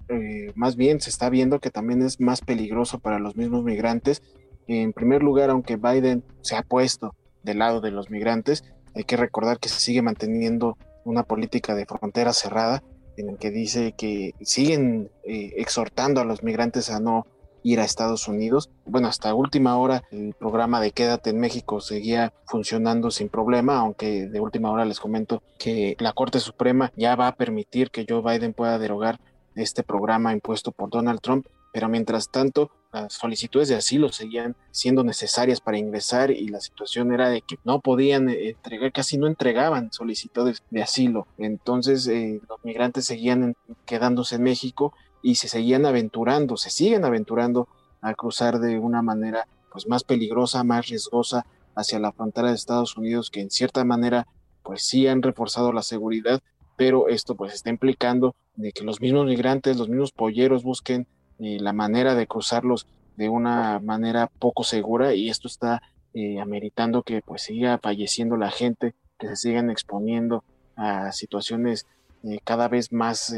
más 0.55 0.75
bien 0.75 1.00
se 1.00 1.10
está 1.10 1.29
viendo 1.29 1.60
que 1.60 1.69
también 1.69 2.01
es 2.01 2.19
más 2.19 2.41
peligroso 2.41 3.00
para 3.00 3.17
los 3.17 3.38
mismos 3.38 3.63
migrantes. 3.63 4.22
En 4.67 4.91
primer 4.91 5.24
lugar, 5.24 5.51
aunque 5.51 5.77
Biden 5.77 6.22
se 6.41 6.58
ha 6.58 6.63
puesto 6.63 7.15
del 7.43 7.60
lado 7.60 7.79
de 7.79 7.91
los 7.91 8.10
migrantes, 8.10 8.65
hay 8.93 9.05
que 9.05 9.15
recordar 9.15 9.60
que 9.60 9.69
se 9.69 9.79
sigue 9.79 10.01
manteniendo 10.01 10.77
una 11.10 11.24
política 11.24 11.75
de 11.75 11.86
frontera 11.86 12.34
cerrada 12.34 12.84
en 13.18 13.30
el 13.30 13.38
que 13.38 13.51
dice 13.51 13.94
que 13.98 14.34
siguen 14.42 15.12
eh, 15.24 15.54
exhortando 15.58 16.22
a 16.22 16.25
los 16.25 16.44
migrantes 16.44 16.89
a 16.89 17.00
no 17.00 17.28
ir 17.63 17.82
a 17.82 17.84
Estados 17.84 18.28
Unidos. 18.30 18.70
Bueno, 18.86 19.10
hasta 19.10 19.34
última 19.34 19.78
hora 19.78 20.04
el 20.12 20.34
programa 20.34 20.80
de 20.80 20.92
Quédate 20.92 21.32
en 21.32 21.39
México 21.39 21.82
seguía 21.82 22.34
funcionando 22.46 23.12
sin 23.12 23.28
problema, 23.28 23.78
aunque 23.78 24.28
de 24.28 24.39
última 24.39 24.72
hora 24.72 24.86
les 24.86 25.00
comento 25.00 25.44
que 25.58 25.98
la 26.00 26.13
Corte 26.13 26.39
Suprema 26.39 26.94
ya 26.96 27.16
va 27.16 27.28
a 27.28 27.36
permitir 27.36 27.92
que 27.92 28.06
Joe 28.08 28.22
Biden 28.22 28.54
pueda 28.54 28.80
derogar 28.80 29.20
este 29.56 29.84
programa 29.84 30.32
impuesto 30.32 30.72
por 30.72 30.89
Donald 30.89 31.20
Trump 31.20 31.46
pero 31.72 31.89
mientras 31.89 32.30
tanto 32.30 32.72
las 32.91 33.13
solicitudes 33.13 33.67
de 33.67 33.75
asilo 33.75 34.10
seguían 34.10 34.55
siendo 34.72 35.03
necesarias 35.03 35.62
para 35.62 35.77
ingresar 35.77 36.31
y 36.31 36.48
la 36.48 36.60
situación 36.60 37.13
era 37.13 37.29
de 37.29 37.41
que 37.41 37.58
no 37.63 37.81
podían 37.81 38.29
eh, 38.29 38.50
entregar, 38.50 38.91
casi 38.91 39.17
no 39.17 39.27
entregaban 39.27 39.91
solicitudes 39.91 40.63
de 40.69 40.81
asilo. 40.81 41.27
Entonces 41.38 42.08
eh, 42.08 42.41
los 42.48 42.63
migrantes 42.63 43.05
seguían 43.05 43.55
quedándose 43.86 44.36
en 44.36 44.43
México 44.43 44.93
y 45.22 45.36
se 45.36 45.48
seguían 45.48 45.86
aventurando, 45.86 46.58
se 46.58 46.69
siguen 46.69 47.05
aventurando 47.05 47.67
a 48.01 48.13
cruzar 48.13 48.60
de 48.60 48.79
una 48.79 49.01
manera 49.01 49.48
pues 49.72 49.88
más 49.88 50.03
peligrosa, 50.03 50.63
más 50.63 50.88
riesgosa 50.88 51.46
hacia 51.75 52.00
la 52.00 52.12
frontera 52.12 52.50
de 52.50 52.55
Estados 52.55 52.98
Unidos, 52.98 53.29
que 53.29 53.41
en 53.41 53.51
cierta 53.51 53.84
manera 53.86 54.27
pues 54.63 54.84
sí 54.84 55.08
han 55.08 55.22
reforzado 55.22 55.72
la 55.72 55.84
seguridad, 55.84 56.41
pero 56.75 57.08
esto 57.08 57.36
pues 57.36 57.53
está 57.53 57.69
implicando 57.69 58.36
de 58.55 58.72
que 58.72 58.84
los 58.84 59.00
mismos 59.00 59.25
migrantes, 59.25 59.77
los 59.77 59.89
mismos 59.89 60.12
polleros 60.12 60.63
busquen 60.63 61.08
eh, 61.39 61.58
la 61.60 61.74
manera 61.74 62.15
de 62.15 62.27
cruzarlos 62.27 62.86
de 63.15 63.29
una 63.29 63.79
manera 63.79 64.27
poco 64.27 64.63
segura 64.63 65.13
y 65.13 65.29
esto 65.29 65.48
está 65.48 65.81
eh, 66.13 66.39
ameritando 66.41 67.03
que 67.03 67.22
pues 67.22 67.43
siga 67.43 67.77
falleciendo 67.77 68.36
la 68.36 68.51
gente, 68.51 68.93
que 69.17 69.27
se 69.29 69.36
sigan 69.36 69.69
exponiendo 69.69 70.43
a 70.75 71.12
situaciones 71.12 71.86
eh, 72.24 72.39
cada 72.43 72.67
vez 72.67 72.91
más 72.91 73.34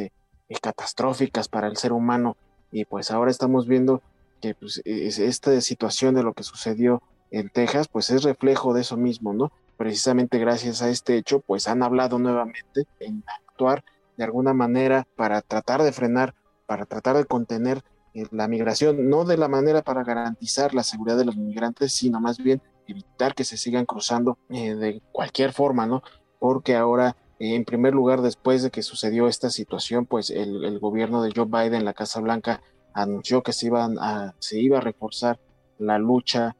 catastróficas 0.61 1.47
para 1.47 1.67
el 1.67 1.77
ser 1.77 1.93
humano 1.93 2.35
y 2.71 2.85
pues 2.85 3.11
ahora 3.11 3.31
estamos 3.31 3.67
viendo 3.67 4.01
que 4.41 4.55
pues, 4.55 4.81
esta 4.85 5.61
situación 5.61 6.15
de 6.15 6.23
lo 6.23 6.33
que 6.33 6.43
sucedió 6.43 7.01
en 7.29 7.49
Texas 7.49 7.87
pues 7.87 8.09
es 8.09 8.23
reflejo 8.23 8.73
de 8.73 8.81
eso 8.81 8.97
mismo, 8.97 9.33
¿no? 9.33 9.51
Precisamente 9.77 10.39
gracias 10.39 10.81
a 10.81 10.89
este 10.89 11.17
hecho 11.17 11.39
pues 11.39 11.67
han 11.67 11.83
hablado 11.83 12.19
nuevamente 12.19 12.85
en 12.99 13.23
actuar 13.27 13.83
de 14.17 14.23
alguna 14.23 14.53
manera 14.53 15.07
para 15.15 15.41
tratar 15.41 15.83
de 15.83 15.91
frenar, 15.91 16.35
para 16.65 16.85
tratar 16.85 17.17
de 17.17 17.25
contener 17.25 17.77
eh, 17.77 17.83
la 18.31 18.47
migración, 18.47 19.09
no 19.09 19.23
de 19.25 19.37
la 19.37 19.47
manera 19.47 19.81
para 19.81 20.03
garantizar 20.03 20.73
la 20.73 20.83
seguridad 20.83 21.17
de 21.17 21.25
los 21.25 21.37
migrantes, 21.37 21.93
sino 21.93 22.19
más 22.19 22.37
bien 22.37 22.61
evitar 22.87 23.33
que 23.35 23.43
se 23.43 23.57
sigan 23.57 23.85
cruzando 23.85 24.37
eh, 24.49 24.75
de 24.75 25.01
cualquier 25.11 25.53
forma, 25.53 25.85
¿no? 25.87 26.03
Porque 26.39 26.75
ahora, 26.75 27.15
eh, 27.39 27.55
en 27.55 27.63
primer 27.63 27.93
lugar, 27.93 28.21
después 28.21 28.63
de 28.63 28.71
que 28.71 28.83
sucedió 28.83 29.27
esta 29.27 29.49
situación, 29.49 30.05
pues 30.05 30.29
el, 30.29 30.79
gobierno 30.79 31.21
de 31.21 31.31
Joe 31.33 31.45
Biden, 31.45 31.85
la 31.85 31.93
Casa 31.93 32.19
Blanca, 32.19 32.61
anunció 32.93 33.43
que 33.43 33.53
se, 33.53 33.67
iban 33.67 33.97
a, 33.99 34.35
se 34.39 34.59
iba 34.59 34.79
a 34.79 34.81
reforzar 34.81 35.39
la 35.77 35.97
lucha 35.97 36.55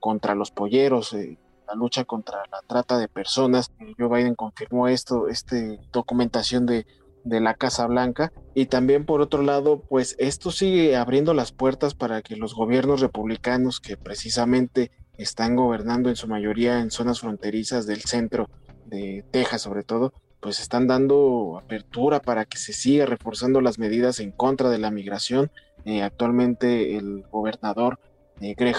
contra 0.00 0.34
los 0.34 0.50
polleros, 0.50 1.14
la 1.68 1.74
lucha 1.74 2.04
contra 2.04 2.38
la 2.50 2.62
trata 2.66 2.96
de 2.96 3.08
personas. 3.08 3.70
Joe 3.98 4.08
Biden 4.08 4.34
confirmó 4.34 4.88
esto, 4.88 5.28
esta 5.28 5.56
documentación 5.92 6.64
de 6.64 6.86
de 7.24 7.40
la 7.40 7.54
Casa 7.54 7.86
Blanca. 7.86 8.32
Y 8.54 8.66
también 8.66 9.04
por 9.04 9.20
otro 9.20 9.42
lado 9.42 9.80
pues 9.80 10.16
esto 10.18 10.50
sigue 10.50 10.96
abriendo 10.96 11.34
las 11.34 11.52
puertas 11.52 11.94
para 11.94 12.22
que 12.22 12.36
los 12.36 12.54
gobiernos 12.54 13.00
republicanos 13.00 13.80
que 13.80 13.96
precisamente 13.96 14.90
están 15.16 15.56
gobernando 15.56 16.08
en 16.08 16.16
su 16.16 16.28
mayoría 16.28 16.80
en 16.80 16.90
zonas 16.90 17.20
fronterizas 17.20 17.86
del 17.86 18.02
centro 18.02 18.48
de 18.86 19.24
Texas 19.30 19.62
sobre 19.62 19.82
todo 19.82 20.12
pues 20.40 20.60
están 20.60 20.86
dando 20.86 21.58
apertura 21.62 22.20
para 22.20 22.44
que 22.44 22.58
se 22.58 22.72
siga 22.72 23.06
reforzando 23.06 23.60
las 23.60 23.78
medidas 23.78 24.20
en 24.20 24.30
contra 24.30 24.70
de 24.70 24.78
la 24.78 24.90
migración. 24.90 25.50
Eh, 25.84 26.02
actualmente 26.02 26.96
el 26.96 27.24
gobernador 27.30 27.98
eh, 28.40 28.54
Greg 28.56 28.76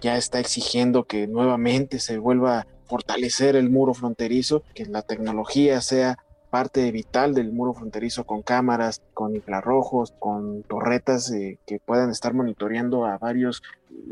ya 0.00 0.16
está 0.16 0.40
exigiendo 0.40 1.04
que 1.04 1.26
nuevamente 1.26 1.98
se 1.98 2.18
vuelva 2.18 2.60
a 2.60 2.66
fortalecer 2.86 3.56
el 3.56 3.70
muro 3.70 3.94
fronterizo, 3.94 4.62
que 4.74 4.86
la 4.86 5.02
tecnología 5.02 5.80
sea 5.80 6.18
parte 6.54 6.92
vital 6.92 7.34
del 7.34 7.50
muro 7.50 7.74
fronterizo 7.74 8.22
con 8.22 8.42
cámaras, 8.42 9.02
con 9.12 9.34
infrarrojos, 9.34 10.14
con 10.20 10.62
torretas 10.62 11.28
eh, 11.32 11.58
que 11.66 11.80
puedan 11.80 12.10
estar 12.10 12.32
monitoreando 12.32 13.06
a 13.06 13.18
varios 13.18 13.60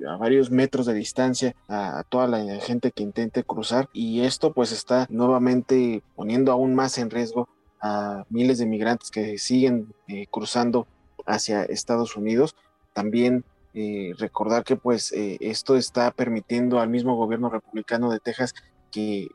a 0.09 0.17
varios 0.17 0.51
metros 0.51 0.87
de 0.87 0.95
distancia 0.95 1.55
a, 1.69 2.03
toda 2.09 2.27
la 2.27 2.59
gente 2.59 2.91
que 2.91 3.05
intente 3.05 3.45
cruzar 3.45 3.89
y 3.93 4.23
esto 4.23 4.53
pues 4.53 4.73
está 4.73 5.07
nuevamente 5.09 6.03
poniendo 6.17 6.51
aún 6.51 6.75
más 6.75 6.99
en 6.99 7.11
riesgo 7.11 7.49
a 7.81 8.25
miles 8.29 8.59
de 8.59 8.67
migrantes 8.67 9.13
que 9.13 9.39
siguen 9.39 9.95
eh, 10.09 10.27
cruzando 10.29 10.89
hacia 11.25 11.63
Estados 11.63 12.17
Unidos. 12.17 12.57
También 12.93 13.45
eh, 13.73 14.15
recordar 14.19 14.65
que 14.65 14.75
pues 14.75 15.15
esto 15.15 15.77
está 15.77 16.11
permitiendo 16.11 16.81
al 16.81 16.89
mismo 16.89 17.15
gobierno 17.15 17.51
republicano 17.51 18.11
de 18.11 18.19
Texas 18.19 18.53
que 18.91 19.29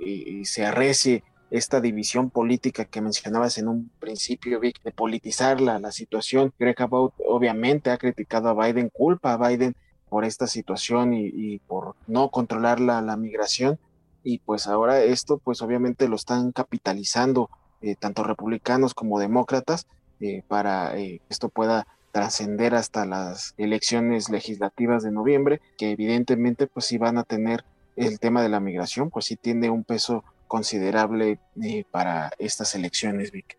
se 0.44 0.66
arrecie 0.66 1.24
esta 1.50 1.80
división 1.82 2.30
política 2.30 2.86
que 2.86 3.02
mencionabas 3.02 3.58
en 3.58 3.68
un 3.68 3.90
principio, 4.00 4.60
Vic, 4.60 4.82
de 4.84 4.92
politizar 4.92 5.62
la, 5.62 5.80
la 5.80 5.92
situación. 5.92 6.54
Greg 6.60 6.82
Abbott 6.82 7.14
obviamente 7.26 7.90
ha 7.90 7.98
criticado 7.98 8.50
a 8.50 8.66
Biden, 8.66 8.90
culpa 8.90 9.34
a 9.34 9.38
Biden 9.38 9.76
por 10.10 10.26
esta 10.26 10.48
situación 10.48 11.14
y, 11.14 11.60
por 11.60 11.96
no 12.08 12.30
controlar 12.30 12.80
la, 12.80 13.02
la, 13.02 13.18
migración. 13.18 13.80
Y 14.24 14.40
pues 14.40 14.68
ahora 14.68 15.02
esto, 15.04 15.38
pues 15.38 15.62
obviamente 15.62 16.08
lo 16.08 16.16
están 16.16 16.52
capitalizando 16.52 17.50
eh, 17.82 17.96
tanto 17.96 18.24
republicanos 18.24 18.94
como 18.94 19.20
demócratas 19.20 19.88
eh, 20.20 20.44
para 20.48 20.98
eh, 20.98 21.20
que 21.20 21.30
esto 21.30 21.50
pueda 21.50 21.88
trascender 22.12 22.74
hasta 22.74 23.06
las 23.06 23.54
elecciones 23.58 24.30
legislativas 24.30 25.04
de 25.04 25.12
noviembre, 25.12 25.62
que 25.78 25.92
evidentemente 25.92 26.68
pues 26.68 26.86
si 26.86 26.98
van 26.98 27.18
a 27.18 27.24
tener 27.24 27.64
el 27.96 28.20
tema 28.20 28.42
de 28.42 28.50
la 28.50 28.60
migración, 28.60 29.10
pues 29.10 29.26
sí 29.26 29.36
tiene 29.36 29.70
un 29.70 29.84
peso 29.84 30.24
considerable 30.48 31.40
eh, 31.62 31.84
para 31.92 32.32
estas 32.40 32.76
elecciones, 32.76 33.32
Vic. 33.32 33.58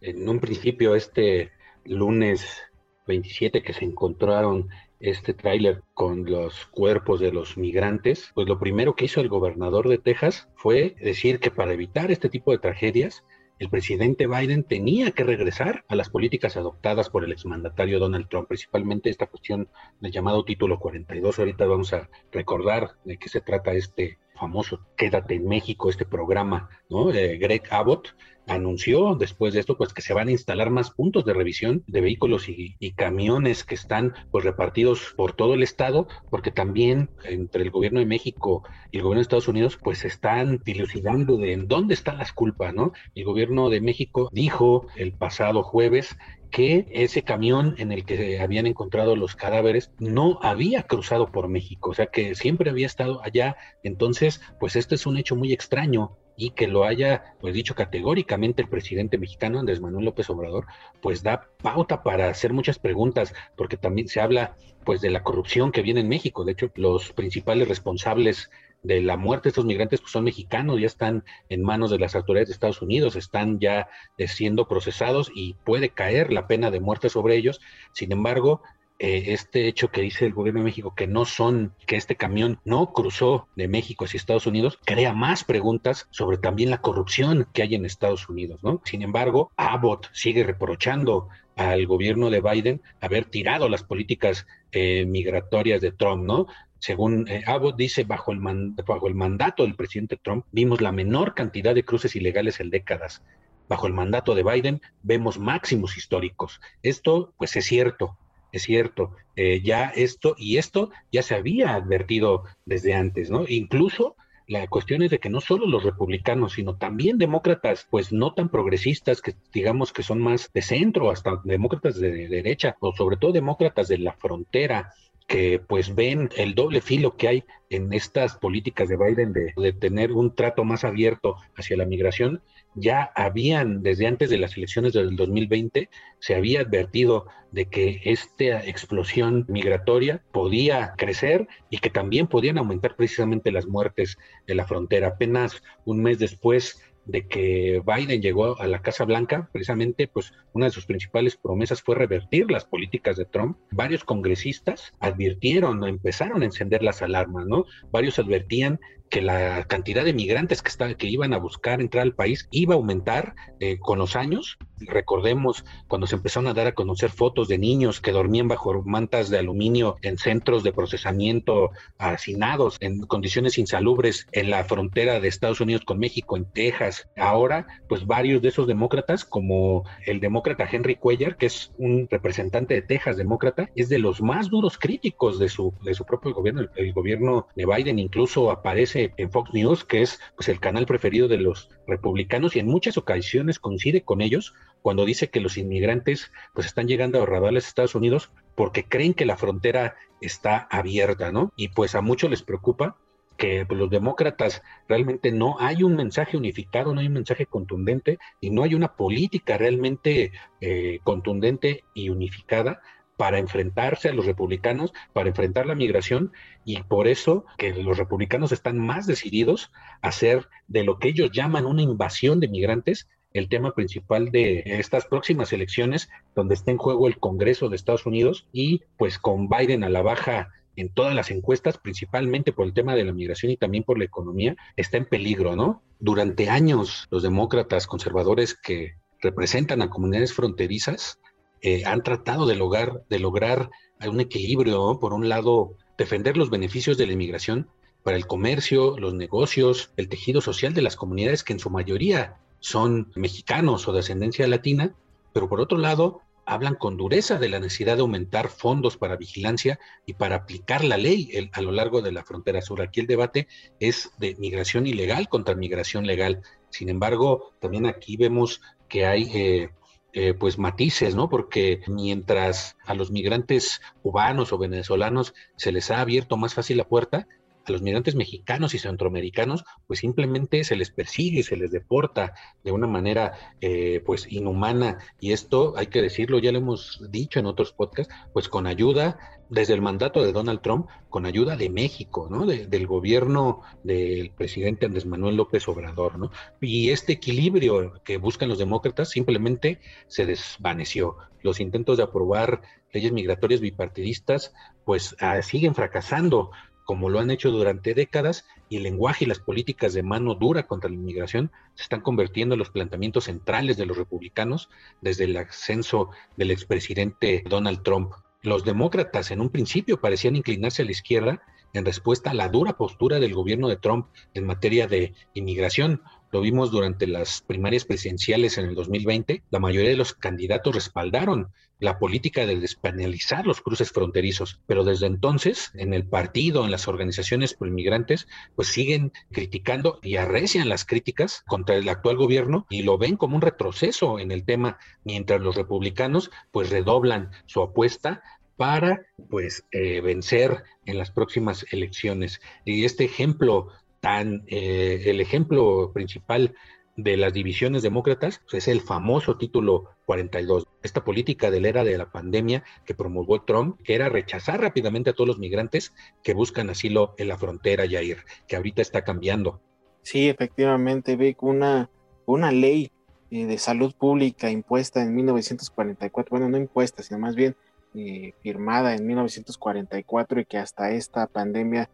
En 0.00 0.28
un 0.28 0.40
principio, 0.40 0.94
este 0.94 1.50
lunes 1.84 2.62
27 3.06 3.62
que 3.62 3.72
se 3.72 3.84
encontraron 3.84 4.68
este 5.00 5.34
tráiler 5.34 5.82
con 5.94 6.24
los 6.24 6.66
cuerpos 6.66 7.20
de 7.20 7.32
los 7.32 7.56
migrantes, 7.56 8.30
pues 8.34 8.48
lo 8.48 8.58
primero 8.58 8.94
que 8.94 9.04
hizo 9.06 9.20
el 9.20 9.28
gobernador 9.28 9.88
de 9.88 9.98
Texas 9.98 10.48
fue 10.56 10.96
decir 11.00 11.38
que 11.38 11.50
para 11.50 11.72
evitar 11.72 12.10
este 12.10 12.28
tipo 12.28 12.50
de 12.52 12.58
tragedias, 12.58 13.22
el 13.58 13.70
presidente 13.70 14.26
Biden 14.26 14.64
tenía 14.64 15.10
que 15.12 15.24
regresar 15.24 15.84
a 15.88 15.96
las 15.96 16.10
políticas 16.10 16.56
adoptadas 16.56 17.08
por 17.08 17.24
el 17.24 17.32
exmandatario 17.32 17.98
Donald 17.98 18.28
Trump, 18.28 18.48
principalmente 18.48 19.08
esta 19.08 19.26
cuestión 19.26 19.68
del 20.00 20.12
llamado 20.12 20.44
título 20.44 20.78
42. 20.78 21.38
Ahorita 21.38 21.66
vamos 21.66 21.92
a 21.94 22.08
recordar 22.32 22.96
de 23.04 23.16
qué 23.16 23.28
se 23.28 23.40
trata 23.40 23.72
este 23.72 24.18
famoso 24.36 24.80
Quédate 24.96 25.34
en 25.34 25.48
México, 25.48 25.90
este 25.90 26.04
programa, 26.04 26.68
¿no? 26.88 27.10
Eh, 27.10 27.38
Greg 27.38 27.62
Abbott 27.70 28.14
anunció 28.46 29.14
después 29.14 29.54
de 29.54 29.60
esto 29.60 29.76
pues 29.76 29.92
que 29.92 30.02
se 30.02 30.14
van 30.14 30.28
a 30.28 30.32
instalar 30.32 30.70
más 30.70 30.90
puntos 30.90 31.24
de 31.24 31.34
revisión 31.34 31.82
de 31.86 32.00
vehículos 32.00 32.48
y, 32.48 32.76
camiones 32.96 33.64
que 33.64 33.74
están 33.74 34.14
pues 34.30 34.44
repartidos 34.44 35.12
por 35.16 35.32
todo 35.32 35.54
el 35.54 35.62
estado 35.62 36.08
porque 36.30 36.50
también 36.50 37.10
entre 37.24 37.62
el 37.62 37.70
gobierno 37.70 38.00
de 38.00 38.06
México 38.06 38.62
y 38.90 38.98
el 38.98 39.02
gobierno 39.02 39.18
de 39.18 39.22
Estados 39.22 39.48
Unidos 39.48 39.78
pues 39.82 40.04
están 40.04 40.62
dilucidando 40.64 41.36
de 41.36 41.52
en 41.52 41.68
dónde 41.68 41.94
están 41.94 42.18
las 42.18 42.32
culpas, 42.32 42.72
¿no? 42.72 42.92
El 43.14 43.24
gobierno 43.24 43.68
de 43.68 43.80
México 43.80 44.30
dijo 44.32 44.86
el 44.96 45.12
pasado 45.12 45.62
jueves 45.62 46.16
que 46.50 46.86
ese 46.90 47.22
camión 47.22 47.74
en 47.78 47.92
el 47.92 48.04
que 48.04 48.40
habían 48.40 48.66
encontrado 48.66 49.16
los 49.16 49.36
cadáveres 49.36 49.90
no 49.98 50.38
había 50.42 50.84
cruzado 50.84 51.30
por 51.30 51.48
México, 51.48 51.90
o 51.90 51.94
sea 51.94 52.06
que 52.06 52.34
siempre 52.34 52.70
había 52.70 52.86
estado 52.86 53.22
allá. 53.22 53.56
Entonces, 53.82 54.40
pues 54.60 54.76
este 54.76 54.94
es 54.94 55.06
un 55.06 55.18
hecho 55.18 55.36
muy 55.36 55.52
extraño 55.52 56.16
y 56.36 56.50
que 56.50 56.68
lo 56.68 56.84
haya 56.84 57.34
pues 57.40 57.54
dicho 57.54 57.74
categóricamente 57.74 58.62
el 58.62 58.68
presidente 58.68 59.18
mexicano 59.18 59.58
Andrés 59.58 59.80
Manuel 59.80 60.04
López 60.04 60.28
Obrador, 60.30 60.66
pues 61.00 61.22
da 61.22 61.48
pauta 61.62 62.02
para 62.02 62.28
hacer 62.28 62.52
muchas 62.52 62.78
preguntas, 62.78 63.34
porque 63.56 63.76
también 63.76 64.08
se 64.08 64.20
habla 64.20 64.56
pues 64.84 65.00
de 65.00 65.10
la 65.10 65.22
corrupción 65.22 65.72
que 65.72 65.82
viene 65.82 66.00
en 66.00 66.08
México. 66.08 66.44
De 66.44 66.52
hecho, 66.52 66.70
los 66.76 67.12
principales 67.12 67.68
responsables 67.68 68.50
de 68.82 69.02
la 69.02 69.16
muerte 69.16 69.44
de 69.44 69.48
estos 69.50 69.64
migrantes 69.64 70.00
pues 70.00 70.12
son 70.12 70.24
mexicanos, 70.24 70.80
ya 70.80 70.86
están 70.86 71.24
en 71.48 71.62
manos 71.62 71.90
de 71.90 71.98
las 71.98 72.14
autoridades 72.14 72.48
de 72.48 72.54
Estados 72.54 72.82
Unidos, 72.82 73.16
están 73.16 73.58
ya 73.58 73.88
eh, 74.16 74.28
siendo 74.28 74.68
procesados 74.68 75.30
y 75.34 75.54
puede 75.64 75.88
caer 75.88 76.32
la 76.32 76.46
pena 76.46 76.70
de 76.70 76.80
muerte 76.80 77.08
sobre 77.08 77.36
ellos. 77.36 77.60
Sin 77.92 78.12
embargo, 78.12 78.62
eh, 78.98 79.24
este 79.28 79.68
hecho 79.68 79.90
que 79.90 80.00
dice 80.00 80.24
el 80.24 80.32
gobierno 80.32 80.60
de 80.60 80.64
México 80.64 80.94
que 80.94 81.06
no 81.06 81.24
son, 81.26 81.74
que 81.86 81.96
este 81.96 82.16
camión 82.16 82.60
no 82.64 82.92
cruzó 82.92 83.48
de 83.54 83.68
México 83.68 84.04
hacia 84.06 84.16
Estados 84.16 84.46
Unidos, 84.46 84.78
crea 84.84 85.12
más 85.12 85.44
preguntas 85.44 86.08
sobre 86.10 86.38
también 86.38 86.70
la 86.70 86.80
corrupción 86.80 87.46
que 87.52 87.62
hay 87.62 87.74
en 87.74 87.84
Estados 87.84 88.28
Unidos, 88.28 88.62
¿no? 88.62 88.80
Sin 88.84 89.02
embargo, 89.02 89.52
Abbott 89.56 90.08
sigue 90.12 90.44
reprochando 90.44 91.28
al 91.56 91.86
gobierno 91.86 92.30
de 92.30 92.40
Biden 92.40 92.82
haber 93.00 93.26
tirado 93.26 93.68
las 93.68 93.82
políticas 93.82 94.46
eh, 94.72 95.04
migratorias 95.06 95.80
de 95.80 95.92
Trump, 95.92 96.24
¿no? 96.24 96.46
Según 96.78 97.26
eh, 97.28 97.42
Abbott 97.46 97.76
dice, 97.76 98.04
bajo 98.04 98.32
el, 98.32 98.40
bajo 98.40 99.08
el 99.08 99.14
mandato 99.14 99.64
del 99.64 99.74
presidente 99.74 100.16
Trump 100.16 100.44
vimos 100.52 100.80
la 100.80 100.92
menor 100.92 101.34
cantidad 101.34 101.74
de 101.74 101.84
cruces 101.84 102.16
ilegales 102.16 102.60
en 102.60 102.70
décadas. 102.70 103.22
Bajo 103.68 103.86
el 103.86 103.94
mandato 103.94 104.34
de 104.34 104.44
Biden 104.44 104.80
vemos 105.02 105.38
máximos 105.38 105.96
históricos. 105.96 106.60
Esto, 106.82 107.32
pues 107.36 107.56
es 107.56 107.64
cierto, 107.64 108.16
es 108.52 108.62
cierto. 108.62 109.12
Eh, 109.36 109.60
ya 109.62 109.86
esto 109.94 110.34
y 110.38 110.56
esto 110.58 110.90
ya 111.12 111.22
se 111.22 111.34
había 111.34 111.74
advertido 111.74 112.44
desde 112.64 112.94
antes, 112.94 113.30
¿no? 113.30 113.44
Incluso 113.48 114.16
La 114.48 114.68
cuestión 114.68 115.02
es 115.02 115.10
de 115.10 115.18
que 115.18 115.28
no 115.28 115.40
solo 115.40 115.66
los 115.66 115.82
republicanos, 115.82 116.52
sino 116.52 116.76
también 116.76 117.18
demócratas, 117.18 117.86
pues 117.90 118.12
no 118.12 118.32
tan 118.32 118.48
progresistas, 118.48 119.20
que 119.20 119.34
digamos 119.52 119.92
que 119.92 120.04
son 120.04 120.20
más 120.20 120.52
de 120.54 120.62
centro, 120.62 121.10
hasta 121.10 121.40
demócratas 121.42 121.98
de 121.98 122.28
derecha, 122.28 122.76
o 122.80 122.92
sobre 122.94 123.16
todo 123.16 123.32
demócratas 123.32 123.88
de 123.88 123.98
la 123.98 124.12
frontera, 124.12 124.92
que 125.26 125.58
pues 125.58 125.94
ven 125.94 126.30
el 126.36 126.54
doble 126.54 126.80
filo 126.80 127.16
que 127.16 127.28
hay 127.28 127.44
en 127.68 127.92
estas 127.92 128.36
políticas 128.36 128.88
de 128.88 128.96
Biden 128.96 129.32
de, 129.32 129.72
tener 129.72 130.12
un 130.12 130.34
trato 130.34 130.64
más 130.64 130.84
abierto 130.84 131.36
hacia 131.56 131.76
la 131.76 131.84
migración, 131.84 132.42
ya 132.74 133.10
habían 133.14 133.82
desde 133.82 134.06
antes 134.06 134.30
de 134.30 134.38
las 134.38 134.56
elecciones 134.56 134.92
del 134.92 135.16
2020, 135.16 135.88
se 136.20 136.34
había 136.34 136.60
advertido 136.60 137.26
de 137.50 137.66
que 137.66 138.00
esta 138.04 138.64
explosión 138.66 139.46
migratoria 139.48 140.22
podía 140.30 140.94
crecer 140.96 141.48
y 141.70 141.78
que 141.78 141.90
también 141.90 142.28
podían 142.28 142.58
aumentar 142.58 142.94
precisamente 142.94 143.50
las 143.50 143.66
muertes 143.66 144.18
de 144.46 144.54
la 144.54 144.66
frontera. 144.66 145.08
Apenas 145.08 145.62
un 145.84 146.02
mes 146.02 146.18
después 146.18 146.80
de 147.06 147.26
que 147.26 147.82
Biden 147.86 148.20
llegó 148.20 148.60
a 148.60 148.66
la 148.66 148.82
Casa 148.82 149.04
Blanca, 149.04 149.48
precisamente, 149.52 150.08
pues 150.08 150.32
una 150.52 150.66
de 150.66 150.72
sus 150.72 150.86
principales 150.86 151.36
promesas 151.36 151.82
fue 151.82 151.94
revertir 151.94 152.50
las 152.50 152.64
políticas 152.64 153.16
de 153.16 153.24
Trump. 153.24 153.56
Varios 153.70 154.04
congresistas 154.04 154.92
advirtieron, 155.00 155.84
empezaron 155.84 156.42
a 156.42 156.46
encender 156.46 156.82
las 156.82 157.02
alarmas, 157.02 157.46
¿no? 157.46 157.64
Varios 157.90 158.18
advertían 158.18 158.80
que 159.08 159.22
la 159.22 159.64
cantidad 159.64 160.04
de 160.04 160.12
migrantes 160.12 160.62
que, 160.62 160.96
que 160.96 161.06
iban 161.06 161.32
a 161.32 161.38
buscar 161.38 161.80
entrar 161.80 162.02
al 162.02 162.14
país 162.14 162.48
iba 162.50 162.74
a 162.74 162.76
aumentar 162.76 163.34
eh, 163.60 163.78
con 163.78 163.98
los 163.98 164.16
años. 164.16 164.58
Recordemos 164.80 165.64
cuando 165.88 166.06
se 166.06 166.16
empezaron 166.16 166.48
a 166.48 166.54
dar 166.54 166.66
a 166.66 166.74
conocer 166.74 167.10
fotos 167.10 167.48
de 167.48 167.58
niños 167.58 168.00
que 168.00 168.12
dormían 168.12 168.48
bajo 168.48 168.82
mantas 168.82 169.30
de 169.30 169.38
aluminio 169.38 169.96
en 170.02 170.18
centros 170.18 170.62
de 170.62 170.72
procesamiento 170.72 171.70
hacinados, 171.98 172.76
en 172.80 173.00
condiciones 173.00 173.58
insalubres 173.58 174.26
en 174.32 174.50
la 174.50 174.64
frontera 174.64 175.20
de 175.20 175.28
Estados 175.28 175.60
Unidos 175.60 175.84
con 175.84 175.98
México, 175.98 176.36
en 176.36 176.44
Texas. 176.44 177.08
Ahora, 177.16 177.66
pues 177.88 178.06
varios 178.06 178.42
de 178.42 178.48
esos 178.48 178.66
demócratas, 178.66 179.24
como 179.24 179.84
el 180.04 180.20
demócrata 180.20 180.68
Henry 180.70 180.96
Cuellar, 180.96 181.36
que 181.36 181.46
es 181.46 181.72
un 181.78 182.08
representante 182.10 182.74
de 182.74 182.82
Texas 182.82 183.16
demócrata, 183.16 183.70
es 183.74 183.88
de 183.88 183.98
los 183.98 184.20
más 184.20 184.50
duros 184.50 184.78
críticos 184.78 185.38
de 185.38 185.48
su, 185.48 185.72
de 185.82 185.94
su 185.94 186.04
propio 186.04 186.34
gobierno. 186.34 186.68
el 186.76 186.92
gobierno 186.92 187.46
de 187.54 187.66
Biden 187.66 187.98
incluso 187.98 188.50
aparece 188.50 189.12
en 189.16 189.30
Fox 189.30 189.52
News, 189.52 189.84
que 189.84 190.02
es 190.02 190.20
pues, 190.34 190.48
el 190.48 190.60
canal 190.60 190.86
preferido 190.86 191.28
de 191.28 191.38
los 191.38 191.70
republicanos 191.86 192.56
y 192.56 192.60
en 192.60 192.66
muchas 192.66 192.98
ocasiones 192.98 193.58
coincide 193.58 194.02
con 194.02 194.20
ellos 194.20 194.54
cuando 194.82 195.04
dice 195.04 195.30
que 195.30 195.40
los 195.40 195.56
inmigrantes 195.56 196.32
pues 196.54 196.66
están 196.66 196.88
llegando 196.88 197.22
a 197.22 197.26
radales 197.26 197.66
Estados 197.66 197.94
Unidos 197.94 198.30
porque 198.54 198.84
creen 198.84 199.14
que 199.14 199.26
la 199.26 199.36
frontera 199.36 199.96
está 200.20 200.66
abierta, 200.70 201.32
¿no? 201.32 201.52
Y 201.56 201.68
pues 201.68 201.94
a 201.94 202.00
muchos 202.00 202.30
les 202.30 202.42
preocupa 202.42 202.96
que 203.36 203.66
pues, 203.66 203.78
los 203.78 203.90
demócratas 203.90 204.62
realmente 204.88 205.30
no 205.30 205.56
hay 205.60 205.82
un 205.82 205.94
mensaje 205.94 206.36
unificado, 206.36 206.94
no 206.94 207.00
hay 207.00 207.06
un 207.06 207.12
mensaje 207.12 207.46
contundente 207.46 208.18
y 208.40 208.50
no 208.50 208.62
hay 208.62 208.74
una 208.74 208.94
política 208.96 209.58
realmente 209.58 210.32
eh, 210.60 211.00
contundente 211.04 211.84
y 211.94 212.08
unificada 212.08 212.80
para 213.16 213.38
enfrentarse 213.38 214.08
a 214.08 214.12
los 214.12 214.26
republicanos, 214.26 214.92
para 215.12 215.28
enfrentar 215.28 215.66
la 215.66 215.74
migración, 215.74 216.32
y 216.64 216.82
por 216.82 217.08
eso 217.08 217.46
que 217.56 217.72
los 217.72 217.98
republicanos 217.98 218.52
están 218.52 218.78
más 218.78 219.06
decididos 219.06 219.72
a 220.02 220.08
hacer 220.08 220.48
de 220.68 220.84
lo 220.84 220.98
que 220.98 221.08
ellos 221.08 221.30
llaman 221.32 221.66
una 221.66 221.82
invasión 221.82 222.40
de 222.40 222.48
migrantes 222.48 223.08
el 223.32 223.48
tema 223.48 223.74
principal 223.74 224.30
de 224.30 224.62
estas 224.64 225.06
próximas 225.06 225.52
elecciones, 225.52 226.08
donde 226.34 226.54
está 226.54 226.70
en 226.70 226.78
juego 226.78 227.06
el 227.06 227.18
Congreso 227.18 227.68
de 227.68 227.76
Estados 227.76 228.06
Unidos 228.06 228.46
y 228.52 228.82
pues 228.96 229.18
con 229.18 229.48
Biden 229.48 229.84
a 229.84 229.90
la 229.90 230.02
baja 230.02 230.52
en 230.74 230.90
todas 230.90 231.14
las 231.14 231.30
encuestas, 231.30 231.78
principalmente 231.78 232.52
por 232.52 232.66
el 232.66 232.74
tema 232.74 232.94
de 232.94 233.04
la 233.04 233.12
migración 233.12 233.52
y 233.52 233.56
también 233.56 233.84
por 233.84 233.98
la 233.98 234.04
economía, 234.04 234.56
está 234.76 234.96
en 234.98 235.06
peligro, 235.06 235.56
¿no? 235.56 235.82
Durante 235.98 236.50
años 236.50 237.06
los 237.10 237.22
demócratas 237.22 237.86
conservadores 237.86 238.54
que 238.54 238.94
representan 239.20 239.82
a 239.82 239.90
comunidades 239.90 240.34
fronterizas 240.34 241.18
eh, 241.62 241.84
han 241.84 242.02
tratado 242.02 242.46
de 242.46 242.56
lograr, 242.56 243.02
de 243.08 243.18
lograr 243.18 243.70
un 244.06 244.20
equilibrio, 244.20 244.98
por 245.00 245.12
un 245.12 245.28
lado, 245.28 245.74
defender 245.96 246.36
los 246.36 246.50
beneficios 246.50 246.98
de 246.98 247.06
la 247.06 247.14
inmigración 247.14 247.68
para 248.02 248.16
el 248.16 248.26
comercio, 248.26 248.96
los 248.98 249.14
negocios, 249.14 249.90
el 249.96 250.08
tejido 250.08 250.40
social 250.40 250.74
de 250.74 250.82
las 250.82 250.96
comunidades 250.96 251.42
que 251.42 251.52
en 251.52 251.58
su 251.58 251.70
mayoría 251.70 252.36
son 252.60 253.10
mexicanos 253.14 253.88
o 253.88 253.92
de 253.92 254.00
ascendencia 254.00 254.46
latina, 254.46 254.94
pero 255.32 255.48
por 255.48 255.60
otro 255.60 255.78
lado, 255.78 256.20
hablan 256.46 256.76
con 256.76 256.96
dureza 256.96 257.38
de 257.38 257.48
la 257.48 257.58
necesidad 257.58 257.96
de 257.96 258.02
aumentar 258.02 258.48
fondos 258.48 258.96
para 258.96 259.16
vigilancia 259.16 259.80
y 260.06 260.14
para 260.14 260.36
aplicar 260.36 260.84
la 260.84 260.96
ley 260.96 261.50
a 261.52 261.60
lo 261.60 261.72
largo 261.72 262.00
de 262.00 262.12
la 262.12 262.24
frontera 262.24 262.62
sur. 262.62 262.80
Aquí 262.80 263.00
el 263.00 263.08
debate 263.08 263.48
es 263.80 264.12
de 264.18 264.36
migración 264.36 264.86
ilegal 264.86 265.28
contra 265.28 265.56
migración 265.56 266.06
legal. 266.06 266.42
Sin 266.70 266.88
embargo, 266.88 267.52
también 267.58 267.86
aquí 267.86 268.16
vemos 268.16 268.62
que 268.88 269.04
hay 269.04 269.30
eh, 269.34 269.70
eh, 270.18 270.32
pues 270.32 270.56
matices, 270.56 271.14
¿no? 271.14 271.28
Porque 271.28 271.82
mientras 271.88 272.78
a 272.86 272.94
los 272.94 273.10
migrantes 273.10 273.82
cubanos 274.00 274.50
o 274.50 274.56
venezolanos 274.56 275.34
se 275.56 275.72
les 275.72 275.90
ha 275.90 276.00
abierto 276.00 276.38
más 276.38 276.54
fácil 276.54 276.78
la 276.78 276.88
puerta, 276.88 277.28
a 277.68 277.72
los 277.72 277.82
migrantes 277.82 278.14
mexicanos 278.14 278.74
y 278.74 278.78
centroamericanos, 278.78 279.64
pues 279.86 280.00
simplemente 280.00 280.64
se 280.64 280.76
les 280.76 280.90
persigue, 280.90 281.42
se 281.42 281.56
les 281.56 281.70
deporta 281.70 282.34
de 282.64 282.72
una 282.72 282.86
manera 282.86 283.32
eh, 283.60 284.02
pues 284.04 284.30
inhumana. 284.30 284.98
Y 285.20 285.32
esto, 285.32 285.74
hay 285.76 285.88
que 285.88 286.02
decirlo, 286.02 286.38
ya 286.38 286.52
lo 286.52 286.58
hemos 286.58 287.00
dicho 287.10 287.38
en 287.40 287.46
otros 287.46 287.72
podcasts, 287.72 288.14
pues 288.32 288.48
con 288.48 288.66
ayuda, 288.66 289.18
desde 289.48 289.74
el 289.74 289.82
mandato 289.82 290.24
de 290.24 290.32
Donald 290.32 290.60
Trump, 290.60 290.88
con 291.08 291.26
ayuda 291.26 291.56
de 291.56 291.70
México, 291.70 292.28
¿no? 292.30 292.46
del 292.46 292.86
gobierno 292.86 293.62
del 293.84 294.30
presidente 294.30 294.86
Andrés 294.86 295.06
Manuel 295.06 295.36
López 295.36 295.68
Obrador, 295.68 296.18
¿no? 296.18 296.30
Y 296.60 296.90
este 296.90 297.12
equilibrio 297.12 298.02
que 298.04 298.16
buscan 298.16 298.48
los 298.48 298.58
demócratas 298.58 299.10
simplemente 299.10 299.80
se 300.08 300.26
desvaneció. 300.26 301.16
Los 301.42 301.60
intentos 301.60 301.96
de 301.96 302.02
aprobar 302.02 302.62
leyes 302.92 303.12
migratorias 303.12 303.60
bipartidistas, 303.60 304.52
pues 304.84 305.16
ah, 305.20 305.40
siguen 305.42 305.74
fracasando 305.74 306.50
como 306.86 307.10
lo 307.10 307.18
han 307.18 307.30
hecho 307.30 307.50
durante 307.50 307.92
décadas, 307.92 308.46
y 308.70 308.78
el 308.78 308.84
lenguaje 308.84 309.24
y 309.24 309.28
las 309.28 309.40
políticas 309.40 309.92
de 309.92 310.02
mano 310.02 310.34
dura 310.34 310.66
contra 310.66 310.88
la 310.88 310.96
inmigración 310.96 311.52
se 311.74 311.82
están 311.82 312.00
convirtiendo 312.00 312.54
en 312.54 312.60
los 312.60 312.70
planteamientos 312.70 313.24
centrales 313.24 313.76
de 313.76 313.84
los 313.84 313.98
republicanos 313.98 314.70
desde 315.02 315.24
el 315.24 315.36
ascenso 315.36 316.10
del 316.36 316.52
expresidente 316.52 317.42
Donald 317.46 317.82
Trump. 317.82 318.12
Los 318.40 318.64
demócratas 318.64 319.32
en 319.32 319.40
un 319.40 319.50
principio 319.50 320.00
parecían 320.00 320.36
inclinarse 320.36 320.82
a 320.82 320.84
la 320.84 320.92
izquierda 320.92 321.42
en 321.72 321.84
respuesta 321.84 322.30
a 322.30 322.34
la 322.34 322.48
dura 322.48 322.76
postura 322.76 323.18
del 323.18 323.34
gobierno 323.34 323.68
de 323.68 323.76
Trump 323.76 324.06
en 324.34 324.46
materia 324.46 324.86
de 324.86 325.14
inmigración, 325.34 326.02
lo 326.32 326.40
vimos 326.40 326.70
durante 326.70 327.06
las 327.06 327.42
primarias 327.42 327.84
presidenciales 327.84 328.58
en 328.58 328.66
el 328.66 328.74
2020. 328.74 329.42
La 329.50 329.58
mayoría 329.58 329.90
de 329.90 329.96
los 329.96 330.14
candidatos 330.14 330.74
respaldaron 330.74 331.52
la 331.78 331.98
política 331.98 332.46
de 332.46 332.58
despenalizar 332.58 333.46
los 333.46 333.60
cruces 333.60 333.90
fronterizos, 333.90 334.60
pero 334.66 334.84
desde 334.84 335.06
entonces 335.06 335.70
en 335.74 335.92
el 335.92 336.06
partido, 336.06 336.64
en 336.64 336.70
las 336.70 336.88
organizaciones 336.88 337.54
pro 337.54 337.68
inmigrantes, 337.68 338.28
pues 338.54 338.68
siguen 338.68 339.12
criticando 339.30 339.98
y 340.02 340.16
arrecian 340.16 340.68
las 340.68 340.84
críticas 340.84 341.42
contra 341.46 341.76
el 341.76 341.88
actual 341.88 342.16
gobierno 342.16 342.66
y 342.70 342.82
lo 342.82 342.96
ven 342.98 343.16
como 343.16 343.36
un 343.36 343.42
retroceso 343.42 344.18
en 344.18 344.30
el 344.30 344.44
tema, 344.44 344.78
mientras 345.04 345.40
los 345.40 345.54
republicanos 345.54 346.30
pues 346.50 346.70
redoblan 346.70 347.30
su 347.44 347.62
apuesta 347.62 348.22
para 348.56 349.02
pues 349.28 349.64
eh, 349.70 350.00
vencer 350.00 350.64
en 350.86 350.96
las 350.96 351.10
próximas 351.10 351.66
elecciones. 351.70 352.40
Y 352.64 352.84
este 352.84 353.04
ejemplo 353.04 353.68
eh, 354.02 355.02
el 355.06 355.20
ejemplo 355.20 355.92
principal 355.92 356.54
de 356.96 357.16
las 357.16 357.32
divisiones 357.32 357.82
demócratas 357.82 358.40
pues, 358.50 358.64
es 358.64 358.68
el 358.68 358.80
famoso 358.80 359.36
título 359.36 359.90
42, 360.06 360.64
esta 360.82 361.04
política 361.04 361.50
de 361.50 361.60
la 361.60 361.68
era 361.68 361.84
de 361.84 361.98
la 361.98 362.10
pandemia 362.10 362.64
que 362.84 362.94
promulgó 362.94 363.42
Trump, 363.42 363.78
que 363.84 363.94
era 363.94 364.08
rechazar 364.08 364.60
rápidamente 364.60 365.10
a 365.10 365.12
todos 365.12 365.28
los 365.28 365.38
migrantes 365.38 365.92
que 366.22 366.34
buscan 366.34 366.70
asilo 366.70 367.14
en 367.18 367.28
la 367.28 367.36
frontera, 367.36 367.84
Yair, 367.84 368.18
que 368.48 368.56
ahorita 368.56 368.82
está 368.82 369.04
cambiando. 369.04 369.60
Sí, 370.02 370.28
efectivamente, 370.28 371.16
Vic, 371.16 371.42
una, 371.42 371.90
una 372.24 372.50
ley 372.52 372.90
eh, 373.30 373.44
de 373.44 373.58
salud 373.58 373.94
pública 373.94 374.50
impuesta 374.50 375.02
en 375.02 375.14
1944, 375.14 376.30
bueno, 376.30 376.48
no 376.48 376.56
impuesta, 376.56 377.02
sino 377.02 377.18
más 377.18 377.34
bien 377.34 377.56
eh, 377.94 378.32
firmada 378.42 378.94
en 378.94 379.06
1944 379.06 380.40
y 380.40 380.44
que 380.44 380.58
hasta 380.58 380.92
esta 380.92 381.26
pandemia 381.26 381.90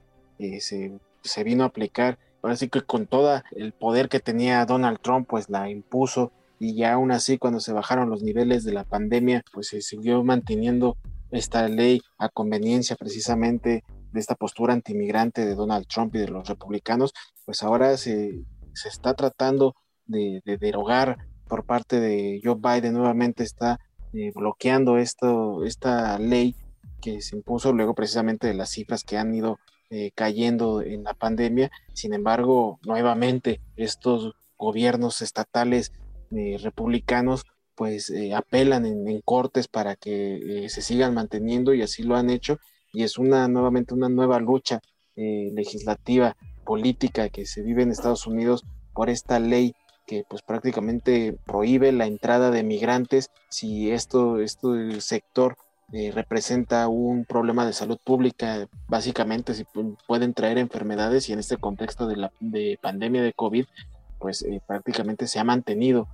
se 0.58 0.92
se 1.22 1.44
vino 1.44 1.64
a 1.64 1.68
aplicar. 1.68 2.18
Ahora 2.42 2.56
sí 2.56 2.68
que 2.68 2.82
con 2.82 3.06
todo 3.06 3.42
el 3.52 3.72
poder 3.72 4.08
que 4.08 4.20
tenía 4.20 4.64
Donald 4.66 4.98
Trump, 5.00 5.28
pues 5.28 5.48
la 5.48 5.70
impuso. 5.70 6.32
Y 6.58 6.76
ya 6.76 6.92
aún 6.92 7.10
así 7.10 7.38
cuando 7.38 7.60
se 7.60 7.72
bajaron 7.72 8.10
los 8.10 8.22
niveles 8.22 8.64
de 8.64 8.72
la 8.72 8.84
pandemia, 8.84 9.42
pues 9.52 9.68
se 9.68 9.80
siguió 9.80 10.22
manteniendo 10.22 10.96
esta 11.30 11.66
ley 11.68 12.00
a 12.18 12.28
conveniencia 12.28 12.94
precisamente 12.96 13.82
de 14.12 14.20
esta 14.20 14.34
postura 14.34 14.74
antimigrante 14.74 15.44
de 15.44 15.54
Donald 15.54 15.86
Trump 15.86 16.14
y 16.14 16.18
de 16.18 16.28
los 16.28 16.46
republicanos, 16.48 17.12
pues 17.44 17.62
ahora 17.62 17.96
se, 17.96 18.44
se 18.74 18.88
está 18.88 19.14
tratando 19.14 19.74
de, 20.06 20.42
derogar 20.44 21.18
por 21.48 21.64
parte 21.64 22.00
de 22.00 22.40
Joe 22.42 22.56
Biden, 22.56 22.94
nuevamente 22.94 23.42
está 23.42 23.80
eh, 24.12 24.30
bloqueando 24.34 24.98
esto, 24.98 25.64
esta 25.64 26.18
ley 26.18 26.54
que 27.00 27.20
se 27.20 27.36
impuso 27.36 27.72
luego 27.72 27.94
precisamente 27.94 28.46
de 28.46 28.54
las 28.54 28.70
cifras 28.70 29.02
que 29.02 29.18
han 29.18 29.34
ido 29.34 29.58
eh, 29.94 30.10
cayendo 30.14 30.80
en 30.80 31.04
la 31.04 31.12
pandemia. 31.12 31.70
Sin 31.92 32.14
embargo, 32.14 32.80
nuevamente 32.82 33.60
estos 33.76 34.32
gobiernos 34.56 35.20
estatales 35.20 35.92
eh, 36.30 36.56
republicanos 36.62 37.44
pues 37.74 38.08
eh, 38.08 38.32
apelan 38.32 38.86
en, 38.86 39.20
cortes 39.20 39.68
para 39.68 39.96
que 39.96 40.64
se 40.70 40.80
sigan 40.80 41.12
manteniendo 41.12 41.74
y 41.74 41.82
así 41.82 42.04
lo 42.04 42.16
han 42.16 42.30
hecho 42.30 42.58
y 42.94 43.02
es 43.02 43.18
una 43.18 43.48
nuevamente 43.48 43.92
una 43.92 44.08
nueva 44.08 44.40
lucha 44.40 44.80
legislativa 45.14 46.38
política 46.64 47.28
que 47.28 47.44
se 47.44 47.60
vive 47.60 47.82
en 47.82 47.90
Estados 47.90 48.26
Unidos 48.26 48.64
por 48.94 49.10
esta 49.10 49.40
ley 49.40 49.74
que 50.06 50.24
pues 50.26 50.40
prácticamente 50.40 51.36
prohíbe 51.44 51.92
la 51.92 52.06
entrada 52.06 52.50
de 52.50 52.62
migrantes 52.62 53.30
si 53.50 53.90
esto, 53.90 54.38
el 54.38 55.02
sector 55.02 55.58
eh, 55.94 56.10
representa 56.10 56.88
un 56.88 57.26
problema 57.26 57.66
de 57.66 57.74
salud 57.74 57.98
pública, 58.02 58.66
básicamente 58.88 59.52
si 59.52 59.66
pueden 60.06 60.32
traer 60.32 60.56
enfermedades 60.56 61.28
y 61.28 61.34
en 61.34 61.38
este 61.38 61.58
contexto 61.58 62.06
de 62.06 62.16
la 62.16 62.32
de 62.40 62.78
pandemia 62.80 63.22
de 63.22 63.34
COVID, 63.34 63.66
pues 64.18 64.40
eh, 64.40 64.62
prácticamente 64.66 65.26
se 65.26 65.38
ha 65.38 65.44
mantenido. 65.44 66.08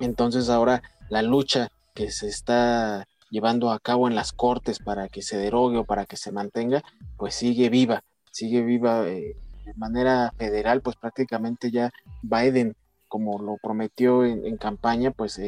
Entonces 0.00 0.48
ahora 0.48 0.82
la 1.10 1.20
lucha 1.20 1.70
que 1.92 2.10
se 2.10 2.28
está 2.28 3.06
llevando 3.28 3.72
a 3.72 3.78
cabo 3.78 4.08
en 4.08 4.14
las 4.14 4.32
cortes 4.32 4.78
para 4.78 5.10
que 5.10 5.20
se 5.20 5.36
derogue 5.36 5.76
o 5.76 5.84
para 5.84 6.06
que 6.06 6.16
se 6.16 6.32
mantenga, 6.32 6.82
pues 7.18 7.34
sigue 7.34 7.68
viva, 7.68 8.04
sigue 8.30 8.62
viva 8.62 9.06
eh, 9.06 9.36
de 9.66 9.74
manera 9.74 10.32
federal, 10.38 10.80
pues 10.80 10.96
prácticamente 10.96 11.70
ya 11.70 11.90
Biden, 12.22 12.74
como 13.08 13.38
lo 13.38 13.58
prometió 13.62 14.24
en, 14.24 14.56
campaña, 14.56 15.10
pues 15.10 15.38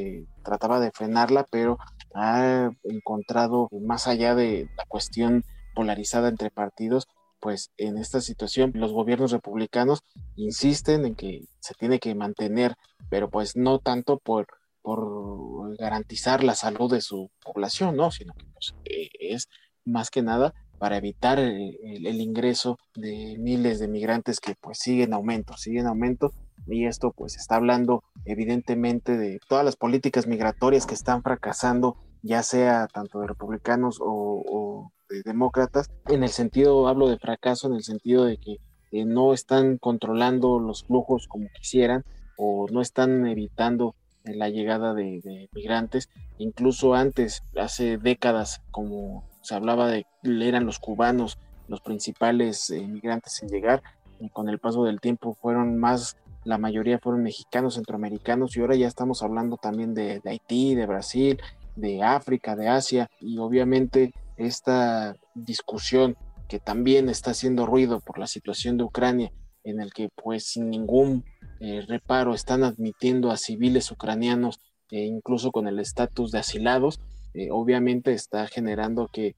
trataba 0.43 0.79
de 0.79 0.91
frenarla, 0.91 1.47
pero 1.51 1.79
ha 2.17 2.71
encontrado 2.85 3.69
más 3.83 4.07
allá 4.07 4.35
de 4.35 4.69
la 4.77 4.85
cuestión 4.87 5.45
polarizada 5.75 6.29
entre 6.29 6.51
partidos, 6.51 7.07
pues 7.41 7.71
en 7.77 7.99
esta 7.99 8.21
situación 8.21 8.73
los 8.75 8.93
gobiernos 8.93 9.31
republicanos 9.31 10.03
insisten 10.35 11.05
en 11.05 11.15
que 11.15 11.45
se 11.61 11.75
tiene 11.75 11.99
que 11.99 12.15
mantener, 12.15 12.75
pero 13.11 13.29
pues 13.29 13.57
no 13.57 13.79
tanto 13.79 14.19
por, 14.19 14.47
por 14.81 15.77
garantizar 15.77 16.43
la 16.43 16.55
salud 16.55 16.91
de 16.91 17.03
su 17.03 17.31
población, 17.45 17.97
¿no? 17.97 18.11
Sino 18.11 18.33
que 18.35 18.47
pues, 18.47 18.75
eh, 18.85 19.11
es 19.21 19.49
más 19.85 20.11
que 20.11 20.23
nada 20.23 20.55
para 20.79 20.97
evitar 20.97 21.39
el, 21.39 21.77
el, 21.83 22.21
ingreso 22.21 22.79
de 22.95 23.37
miles 23.39 23.79
de 23.79 23.89
migrantes 23.89 24.41
que 24.41 24.55
pues 24.61 24.79
siguen 24.79 25.13
aumento, 25.15 25.57
siguen 25.57 25.87
aumento 25.87 26.33
y 26.67 26.87
esto 26.87 27.13
pues 27.17 27.37
está 27.37 27.57
hablando 27.57 28.03
evidentemente 28.25 29.17
de 29.17 29.39
todas 29.49 29.65
las 29.65 29.77
políticas 29.77 30.27
migratorias 30.27 30.87
que 30.87 30.95
están 30.95 31.23
fracasando 31.23 31.97
ya 32.23 32.43
sea 32.43 32.87
tanto 32.89 33.21
de 33.21 33.29
republicanos 33.29 33.99
o, 34.01 34.93
de 35.09 35.23
demócratas, 35.25 35.91
en 36.09 36.25
el 36.25 36.31
sentido, 36.31 36.89
hablo 36.89 37.09
de 37.09 37.19
fracaso, 37.19 37.69
en 37.69 37.75
el 37.75 37.85
sentido 37.85 38.25
de 38.25 38.39
que 38.39 38.57
eh, 38.93 39.05
no 39.05 39.33
están 39.33 39.79
controlando 39.79 40.59
los 40.59 40.85
flujos 40.85 41.29
como 41.29 41.49
quisieran 41.57 42.05
o 42.37 42.67
no 42.71 42.81
están 42.81 43.27
evitando 43.27 43.95
eh, 44.25 44.35
la 44.35 44.49
llegada 44.49 44.95
de, 44.95 45.49
migrantes. 45.53 46.09
Incluso 46.39 46.95
antes, 46.95 47.43
hace 47.57 47.99
décadas, 47.99 48.63
como 48.71 49.25
se 49.43 49.55
hablaba 49.55 49.89
de, 49.89 50.07
eran 50.25 50.67
los 50.67 50.79
cubanos 50.79 51.39
los 51.69 51.81
principales 51.81 52.71
eh, 52.71 52.87
migrantes 52.87 53.43
en 53.43 53.49
llegar, 53.49 53.83
y 54.21 54.29
con 54.31 54.49
el 54.49 54.59
paso 54.59 54.85
del 54.85 55.01
tiempo 55.01 55.35
fueron 55.35 55.79
más, 55.79 56.17
la 56.45 56.59
mayoría 56.59 56.99
fueron 56.99 57.23
mexicanos, 57.23 57.75
centroamericanos, 57.75 58.57
y 58.57 58.61
ahora 58.61 58.77
ya 58.77 58.87
estamos 58.87 59.23
hablando 59.23 59.57
también 59.57 59.95
de, 59.95 60.21
de 60.21 60.31
Haití, 60.31 60.75
de 60.75 60.87
Brasil, 60.87 61.41
de 61.77 62.03
África, 62.03 62.57
de 62.57 62.69
Asia 62.69 63.11
y 63.21 63.39
obviamente 63.39 64.13
esta 64.37 65.15
discusión 65.35 66.17
que 66.49 66.59
también 66.59 67.09
está 67.09 67.31
haciendo 67.33 67.67
ruido 67.67 68.01
por 68.01 68.19
la 68.19 68.27
situación 68.27 68.77
de 68.77 68.85
Ucrania, 68.85 69.33
en 69.65 69.81
el 69.81 69.93
que 69.93 70.09
pues 70.15 70.47
sin 70.47 70.71
ningún 70.71 71.25
eh, 71.61 71.83
reparo 71.87 72.35
están 72.35 72.63
admitiendo 72.65 73.31
a 73.31 73.37
civiles 73.37 73.91
ucranianos, 73.91 74.61
e 74.91 75.05
incluso 75.05 75.51
con 75.51 75.67
el 75.67 75.81
estatus 75.81 76.31
de 76.31 76.39
asilados, 76.39 77.01
eh, 77.35 77.49
obviamente 77.51 78.13
está 78.13 78.47
generando 78.47 79.09
que 79.13 79.35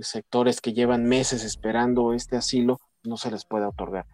sectores 0.00 0.62
que 0.62 0.72
llevan 0.72 1.04
meses 1.04 1.44
esperando 1.44 2.14
este 2.14 2.36
asilo 2.36 2.78
no 3.04 3.18
se 3.18 3.30
les 3.30 3.44
pueda 3.44 3.68
otorgar. 3.68 4.06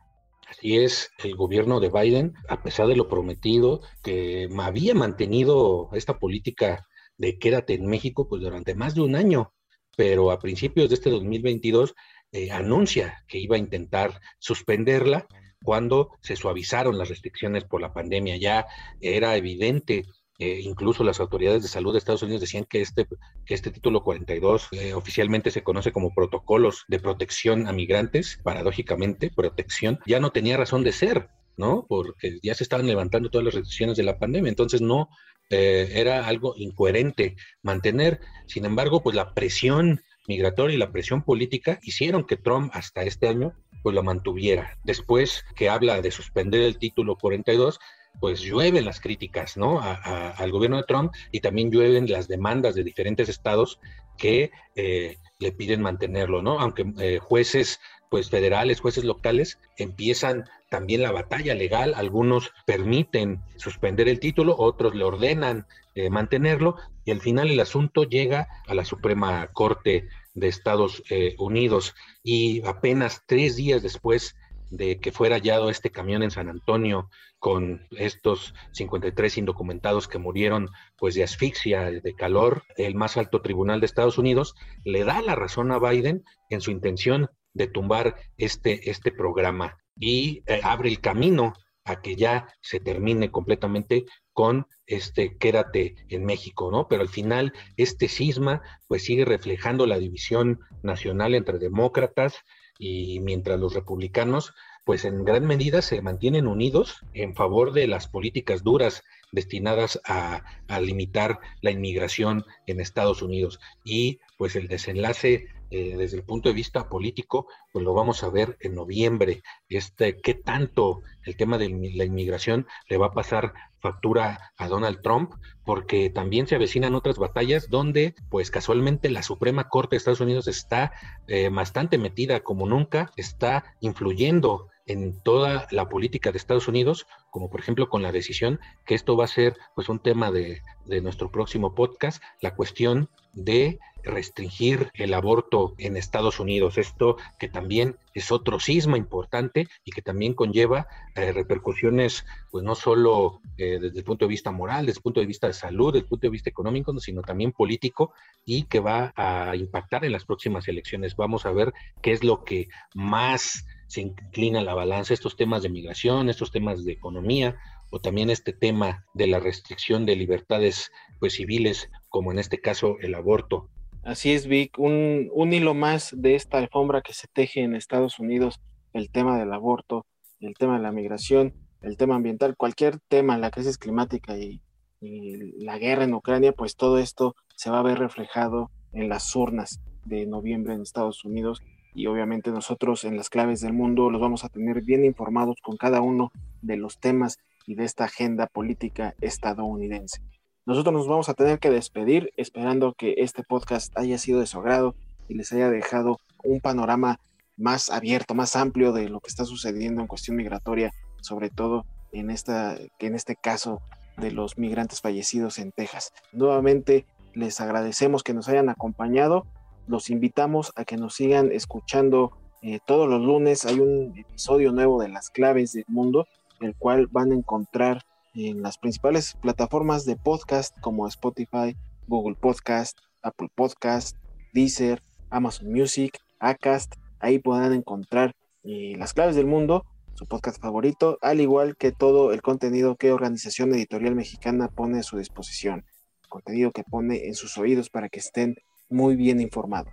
Así 0.49 0.77
es, 0.77 1.11
el 1.23 1.37
gobierno 1.37 1.79
de 1.79 1.89
Biden, 1.89 2.35
a 2.49 2.63
pesar 2.63 2.89
de 2.89 2.97
lo 2.97 3.09
prometido, 3.09 3.81
que 4.03 4.49
había 4.59 4.95
mantenido 4.95 5.89
esta 5.93 6.19
política 6.19 6.85
de 7.19 7.39
quédate 7.39 7.75
en 7.75 7.87
México 7.87 8.29
pues 8.29 8.43
durante 8.43 8.75
más 8.75 8.95
de 8.95 9.03
un 9.03 9.15
año, 9.15 9.53
pero 9.97 10.31
a 10.31 10.39
principios 10.39 10.89
de 10.89 10.95
este 10.97 11.11
2022 11.11 11.95
eh, 12.33 12.51
anuncia 12.51 13.25
que 13.29 13.39
iba 13.39 13.57
a 13.57 13.61
intentar 13.61 14.21
suspenderla 14.39 15.27
cuando 15.63 16.11
se 16.23 16.37
suavizaron 16.37 16.99
las 16.99 17.09
restricciones 17.09 17.65
por 17.65 17.81
la 17.81 17.93
pandemia. 17.93 18.37
Ya 18.37 18.67
era 19.01 19.37
evidente 19.37 20.05
eh, 20.39 20.61
incluso 20.63 21.03
las 21.03 21.19
autoridades 21.21 21.63
de 21.63 21.69
salud 21.69 21.93
de 21.93 21.99
Estados 21.99 22.23
Unidos 22.23 22.43
decían 22.43 22.67
que 22.69 22.83
este, 22.83 23.07
que 23.47 23.55
este 23.55 23.71
título 23.71 24.03
42 24.03 24.69
eh, 24.73 24.93
oficialmente 24.93 25.51
se 25.51 25.63
conoce 25.63 25.93
como 25.93 26.13
protocolos 26.15 26.85
de 26.89 27.01
protección 27.01 27.67
a 27.67 27.73
migrantes, 27.73 28.39
paradójicamente, 28.43 29.31
protección, 29.35 29.99
ya 30.07 30.21
no 30.21 30.33
tenía 30.33 30.59
razón 30.59 30.85
de 30.85 30.93
ser, 30.93 31.31
¿no? 31.57 31.87
Porque 31.89 32.39
ya 32.43 32.55
se 32.55 32.65
estaban 32.65 32.87
levantando 32.87 33.31
todas 33.31 33.45
las 33.45 33.55
restricciones 33.55 33.97
de 33.97 34.03
la 34.03 34.19
pandemia, 34.19 34.49
entonces 34.49 34.81
no 34.81 35.09
eh, 35.51 35.91
era 35.95 36.27
algo 36.27 36.55
incoherente 36.57 37.37
mantener. 37.63 38.21
Sin 38.47 38.65
embargo, 38.65 39.03
pues 39.03 39.15
la 39.15 39.35
presión 39.35 40.03
migratoria 40.29 40.75
y 40.75 40.79
la 40.79 40.93
presión 40.93 41.23
política 41.23 41.79
hicieron 41.83 42.25
que 42.25 42.37
Trump 42.37 42.71
hasta 42.75 43.03
este 43.03 43.29
año 43.29 43.55
pues 43.83 43.95
la 43.95 44.03
mantuviera. 44.03 44.77
Después 44.83 45.45
que 45.55 45.69
habla 45.69 46.03
de 46.03 46.11
suspender 46.11 46.63
el 46.63 46.79
título 46.79 47.17
42, 47.17 47.79
pues 48.21 48.41
llueven 48.41 48.85
las 48.85 49.01
críticas, 49.01 49.57
¿no? 49.57 49.81
al 49.81 50.51
gobierno 50.51 50.79
de 50.79 50.85
Trump 50.85 51.13
y 51.31 51.41
también 51.41 51.71
llueven 51.71 52.11
las 52.11 52.29
demandas 52.29 52.75
de 52.75 52.83
diferentes 52.83 53.29
estados 53.29 53.79
que 54.17 54.51
eh, 54.75 55.19
le 55.39 55.53
piden 55.53 55.83
mantenerlo, 55.83 56.43
¿no? 56.43 56.59
Aunque 56.59 56.87
eh, 56.99 57.19
jueces 57.19 57.79
pues 58.11 58.31
federales, 58.31 58.81
jueces 58.81 59.05
locales, 59.05 59.59
empiezan 59.77 60.45
también 60.71 61.03
la 61.03 61.13
batalla 61.13 61.55
legal. 61.55 61.95
Algunos 61.95 62.53
permiten 62.67 63.43
suspender 63.57 64.09
el 64.09 64.21
título, 64.21 64.57
otros 64.59 64.95
le 64.95 65.05
ordenan 65.05 65.67
eh, 65.95 66.11
mantenerlo 66.11 66.77
y 67.05 67.11
al 67.11 67.21
final 67.21 67.51
el 67.51 67.61
asunto 67.61 68.05
llega 68.05 68.49
a 68.67 68.75
la 68.75 68.85
Suprema 68.85 69.47
Corte 69.53 70.09
de 70.35 70.49
Estados 70.49 71.03
eh, 71.11 71.35
Unidos 71.39 71.95
y 72.23 72.67
apenas 72.67 73.23
tres 73.27 73.57
días 73.57 73.83
después 73.83 74.37
de 74.71 74.99
que 74.99 75.13
fuera 75.13 75.37
hallado 75.37 75.71
este 75.71 75.91
camión 75.91 76.23
en 76.23 76.31
San 76.31 76.49
Antonio 76.49 77.09
con 77.39 77.87
estos 77.93 78.55
53 78.73 79.39
indocumentados 79.39 80.09
que 80.09 80.19
murieron 80.19 80.69
pues 80.99 81.15
de 81.15 81.23
asfixia, 81.23 81.91
de 81.91 82.15
calor, 82.15 82.65
el 82.77 82.95
más 82.95 83.17
alto 83.17 83.41
tribunal 83.43 83.81
de 83.81 83.87
Estados 83.87 84.19
Unidos 84.19 84.55
le 84.85 85.05
da 85.05 85.23
la 85.23 85.35
razón 85.35 85.71
a 85.71 85.79
Biden 85.79 86.25
en 86.51 86.61
su 86.61 86.71
intención 86.73 87.31
de 87.55 87.69
tumbar 87.69 88.17
este, 88.37 88.91
este 88.91 89.13
programa 89.13 89.79
y 89.99 90.43
eh, 90.47 90.61
abre 90.63 90.89
el 90.89 91.01
camino 91.01 91.55
a 91.85 92.03
que 92.03 92.17
ya 92.17 92.49
se 92.61 92.81
termine 92.81 93.31
completamente 93.31 94.05
con 94.33 94.67
este 94.87 95.37
quédate 95.39 95.95
en 96.09 96.25
México, 96.25 96.71
¿no? 96.71 96.89
Pero 96.89 97.03
al 97.03 97.09
final 97.09 97.53
este 97.77 98.09
cisma 98.09 98.61
pues 98.89 99.05
sigue 99.05 99.25
reflejando 99.25 99.87
la 99.87 99.99
división 99.99 100.61
nacional 100.83 101.35
entre 101.35 101.59
demócratas 101.59 102.37
y 102.79 103.21
mientras 103.21 103.59
los 103.59 103.75
republicanos 103.75 104.53
pues 104.85 105.05
en 105.05 105.25
gran 105.25 105.47
medida 105.47 105.83
se 105.83 106.01
mantienen 106.01 106.47
unidos 106.47 107.05
en 107.13 107.35
favor 107.35 107.73
de 107.73 107.89
las 107.89 108.07
políticas 108.07 108.63
duras 108.63 109.03
destinadas 109.33 110.01
a, 110.05 110.45
a 110.69 110.81
limitar 110.81 111.41
la 111.61 111.73
inmigración 111.73 112.45
en 112.69 112.81
Estados 112.81 113.21
Unidos. 113.21 113.59
Y 113.85 114.21
pues 114.39 114.55
el 114.55 114.69
desenlace 114.69 115.49
eh, 115.71 115.97
desde 115.97 116.19
el 116.19 116.25
punto 116.25 116.49
de 116.49 116.55
vista 116.55 116.89
político, 116.89 117.47
pues 117.73 117.85
lo 117.85 117.95
vamos 117.95 118.23
a 118.23 118.31
ver 118.31 118.57
en 118.61 118.75
noviembre, 118.75 119.43
este, 119.69 120.21
qué 120.21 120.35
tanto 120.35 121.03
el 121.25 121.37
tema 121.37 121.59
de 121.59 121.69
la 121.69 122.05
inmigración 122.05 122.67
le 122.89 122.99
va 122.99 123.07
a 123.07 123.13
pasar 123.13 123.53
factura 123.81 124.53
a 124.57 124.69
Donald 124.69 125.01
Trump, 125.03 125.35
porque 125.65 126.11
también 126.11 126.47
se 126.47 126.55
avecinan 126.55 126.95
otras 126.95 127.19
batallas 127.19 127.69
donde, 127.69 128.15
pues 128.31 128.51
casualmente, 128.51 129.11
la 129.11 129.23
Suprema 129.23 129.69
Corte 129.69 129.95
de 129.95 129.99
Estados 129.99 130.21
Unidos 130.21 130.49
está 130.49 130.93
eh, 131.29 131.49
bastante 131.49 131.99
metida 131.99 132.41
como 132.41 132.67
nunca, 132.67 133.11
está 133.17 133.77
influyendo 133.81 134.69
en 134.87 135.21
toda 135.21 135.67
la 135.71 135.89
política 135.89 136.31
de 136.31 136.39
Estados 136.39 136.69
Unidos, 136.69 137.07
como 137.31 137.51
por 137.51 137.61
ejemplo 137.61 137.89
con 137.89 138.03
la 138.03 138.13
decisión 138.13 138.61
que 138.85 138.95
esto 138.95 139.17
va 139.17 139.25
a 139.25 139.29
ser 139.29 139.57
pues 139.75 139.89
un 139.89 139.99
tema 139.99 140.31
de, 140.31 140.63
de 140.85 141.01
nuestro 141.01 141.31
próximo 141.31 141.75
podcast, 141.75 142.23
la 142.41 142.55
cuestión 142.55 143.11
de 143.37 143.79
restringir 144.03 144.91
el 144.95 145.15
aborto 145.15 145.75
en 145.79 145.97
Estados 145.97 146.41
Unidos. 146.41 146.79
Esto 146.79 147.17
que 147.39 147.49
también 147.49 147.97
es 148.15 148.31
otro 148.33 148.61
sisma 148.61 148.97
importante 148.97 149.69
y 149.85 149.91
que 149.91 150.01
también 150.01 150.33
conlleva 150.33 150.87
eh, 151.15 151.33
repercusiones, 151.33 152.25
pues 152.51 152.65
no 152.65 152.75
solo 152.75 153.41
eh, 153.59 153.79
desde 153.81 153.99
el 153.99 154.05
punto 154.05 154.25
de 154.25 154.31
vista 154.31 154.53
moral, 154.53 154.87
desde 154.87 154.99
el 154.99 155.03
punto 155.03 155.21
de 155.21 155.27
vista 155.27 155.49
de 155.49 155.53
salud, 155.53 155.93
desde 155.93 156.05
el 156.05 156.09
punto 156.09 156.27
de 156.27 156.31
vista 156.31 156.51
económico, 156.51 156.99
sino 156.99 157.23
también 157.23 157.53
político 157.53 158.13
y 158.45 158.65
que 158.65 158.81
va 158.81 159.13
a 159.17 159.55
impactar 159.57 160.05
en 160.05 160.13
las 160.13 160.25
próximas 160.25 160.67
elecciones. 160.69 161.17
Vamos 161.17 161.45
a 161.45 161.53
ver 161.53 161.73
qué 162.01 162.13
es 162.13 162.25
lo 162.25 162.45
que 162.45 162.69
más 162.95 163.67
se 163.89 164.01
inclina 164.01 164.63
la 164.63 164.75
balanza, 164.75 165.15
estos 165.15 165.37
temas 165.37 165.63
de 165.63 165.69
migración, 165.69 166.29
estos 166.29 166.51
temas 166.51 166.85
de 166.85 166.93
economía, 166.93 167.57
también 168.01 168.31
este 168.31 168.53
tema 168.53 169.05
de 169.15 169.27
la 169.27 169.41
restricción 169.41 170.07
de 170.07 170.17
libertades 170.17 170.91
pues 171.19 171.35
civiles, 171.35 171.91
como 172.09 172.33
en 172.33 172.39
este 172.39 172.61
caso 172.61 172.97
el 173.01 173.15
aborto. 173.15 173.69
Así 174.03 174.33
es, 174.33 174.47
Vic, 174.47 174.79
un, 174.79 175.31
un 175.33 175.53
hilo 175.53 175.75
más 175.75 176.15
de 176.17 176.37
esta 176.37 176.59
alfombra 176.59 177.03
que 177.03 177.13
se 177.13 177.27
teje 177.27 177.63
en 177.63 177.75
Estados 177.75 178.19
Unidos, 178.19 178.61
el 178.93 179.11
tema 179.11 179.39
del 179.39 179.53
aborto, 179.53 180.07
el 180.41 180.55
tema 180.55 180.77
de 180.77 180.83
la 180.83 180.93
migración, 180.93 181.55
el 181.83 181.97
tema 181.97 182.17
ambiental, 182.17 182.57
cualquier 182.57 182.99
tema, 183.09 183.39
la 183.39 183.51
crisis 183.51 183.79
climática 183.79 184.37
y, 184.39 184.61
la 185.01 185.79
guerra 185.79 186.05
en 186.05 186.15
Ucrania, 186.15 186.53
pues 186.53 186.75
todo 186.75 186.99
esto 186.99 187.37
se 187.55 187.71
va 187.71 187.81
a 187.81 187.83
ver 187.83 187.99
reflejado 187.99 188.71
en 188.93 189.11
las 189.11 189.37
urnas 189.37 189.81
de 190.07 190.25
noviembre 190.27 190.73
en 190.73 190.81
Estados 190.81 191.25
Unidos 191.25 191.63
y 191.95 192.07
obviamente 192.07 192.51
nosotros 192.51 193.05
en 193.05 193.17
las 193.17 193.29
claves 193.29 193.61
del 193.61 193.75
mundo 193.75 194.11
los 194.11 194.21
vamos 194.21 194.43
a 194.43 194.49
tener 194.49 194.83
bien 194.83 195.05
informados 195.05 195.57
con 195.63 195.77
cada 195.77 196.01
uno 196.01 196.33
de 196.63 196.77
los 196.79 196.99
temas 196.99 197.39
y 197.67 197.75
de 197.75 197.85
esta 197.85 198.05
agenda 198.05 198.47
política 198.47 199.15
estadounidense. 199.21 200.23
Nosotros 200.65 200.95
nos 200.95 201.09
vamos 201.09 201.29
a 201.29 201.35
tener 201.35 201.59
que 201.59 201.71
despedir 201.71 202.31
esperando 202.37 202.95
que 202.95 203.15
este 203.19 203.43
podcast 203.43 203.97
haya 203.97 204.19
sido 204.19 204.41
de 204.41 204.47
su 204.47 204.59
agrado 204.59 204.95
y 205.29 205.35
les 205.35 205.53
haya 205.53 205.71
dejado 205.71 206.19
un 206.45 206.61
panorama 206.61 207.21
más 207.57 207.91
abierto, 207.91 208.35
más 208.35 208.57
amplio 208.57 208.93
de 208.93 209.09
lo 209.09 209.21
que 209.21 209.29
está 209.29 209.45
sucediendo 209.45 210.01
en 210.01 210.09
cuestión 210.09 210.37
migratoria, 210.37 210.93
sobre 211.21 211.51
todo 211.51 211.85
en, 212.13 212.31
esta, 212.31 212.77
en 212.99 213.15
este 213.15 213.37
caso 213.37 213.81
de 214.17 214.31
los 214.31 214.59
migrantes 214.59 215.01
fallecidos 215.01 215.59
en 215.59 215.73
Texas. 215.73 216.13
Nuevamente 216.33 217.07
les 217.35 217.61
agradecemos 217.61 218.23
que 218.23 218.35
nos 218.35 218.49
hayan 218.49 218.69
acompañado, 218.69 219.47
los 219.87 220.11
invitamos 220.11 220.73
a 220.77 220.85
que 220.85 220.97
nos 220.97 221.15
sigan 221.15 221.53
escuchando 221.53 222.33
eh, 222.63 222.81
todos 222.87 223.09
los 223.09 223.21
lunes, 223.21 223.67
hay 223.67 223.79
un 223.79 224.15
episodio 224.17 224.73
nuevo 224.73 225.01
de 225.01 225.09
las 225.09 225.31
claves 225.31 225.73
del 225.73 225.85
mundo, 225.89 226.27
el 226.61 226.75
cual 226.77 227.09
van 227.11 227.33
a 227.33 227.35
encontrar 227.35 228.03
en 228.35 228.63
las 228.63 228.79
principales 228.79 229.35
plataformas 229.41 230.05
de 230.05 230.17
podcast 230.17 230.79
como 230.81 231.07
Spotify, 231.09 231.77
Google 232.07 232.37
Podcast, 232.37 232.99
Apple 233.23 233.49
Podcast, 233.55 234.17
Deezer, 234.53 235.03
Amazon 235.31 235.73
Music, 235.73 236.19
Acast. 236.39 236.95
Ahí 237.19 237.39
podrán 237.39 237.73
encontrar 237.73 238.35
eh, 238.63 238.95
las 238.99 239.15
claves 239.15 239.37
del 239.37 239.47
mundo, 239.47 239.85
su 240.15 240.27
podcast 240.27 240.61
favorito, 240.61 241.19
al 241.23 241.41
igual 241.41 241.77
que 241.77 241.93
todo 241.93 242.33
el 242.33 242.43
contenido 242.43 242.97
que 242.97 243.13
Organización 243.13 243.73
Editorial 243.75 244.15
Mexicana 244.15 244.69
pone 244.69 244.99
a 244.99 245.03
su 245.03 245.19
disposición. 245.19 245.85
Contenido 246.29 246.73
que 246.73 246.85
pone 246.85 247.27
en 247.27 247.35
sus 247.35 247.57
oídos 247.59 247.91
para 247.91 248.09
que 248.09 248.19
estén 248.19 248.57
muy 248.89 249.17
bien 249.17 249.41
informados. 249.41 249.93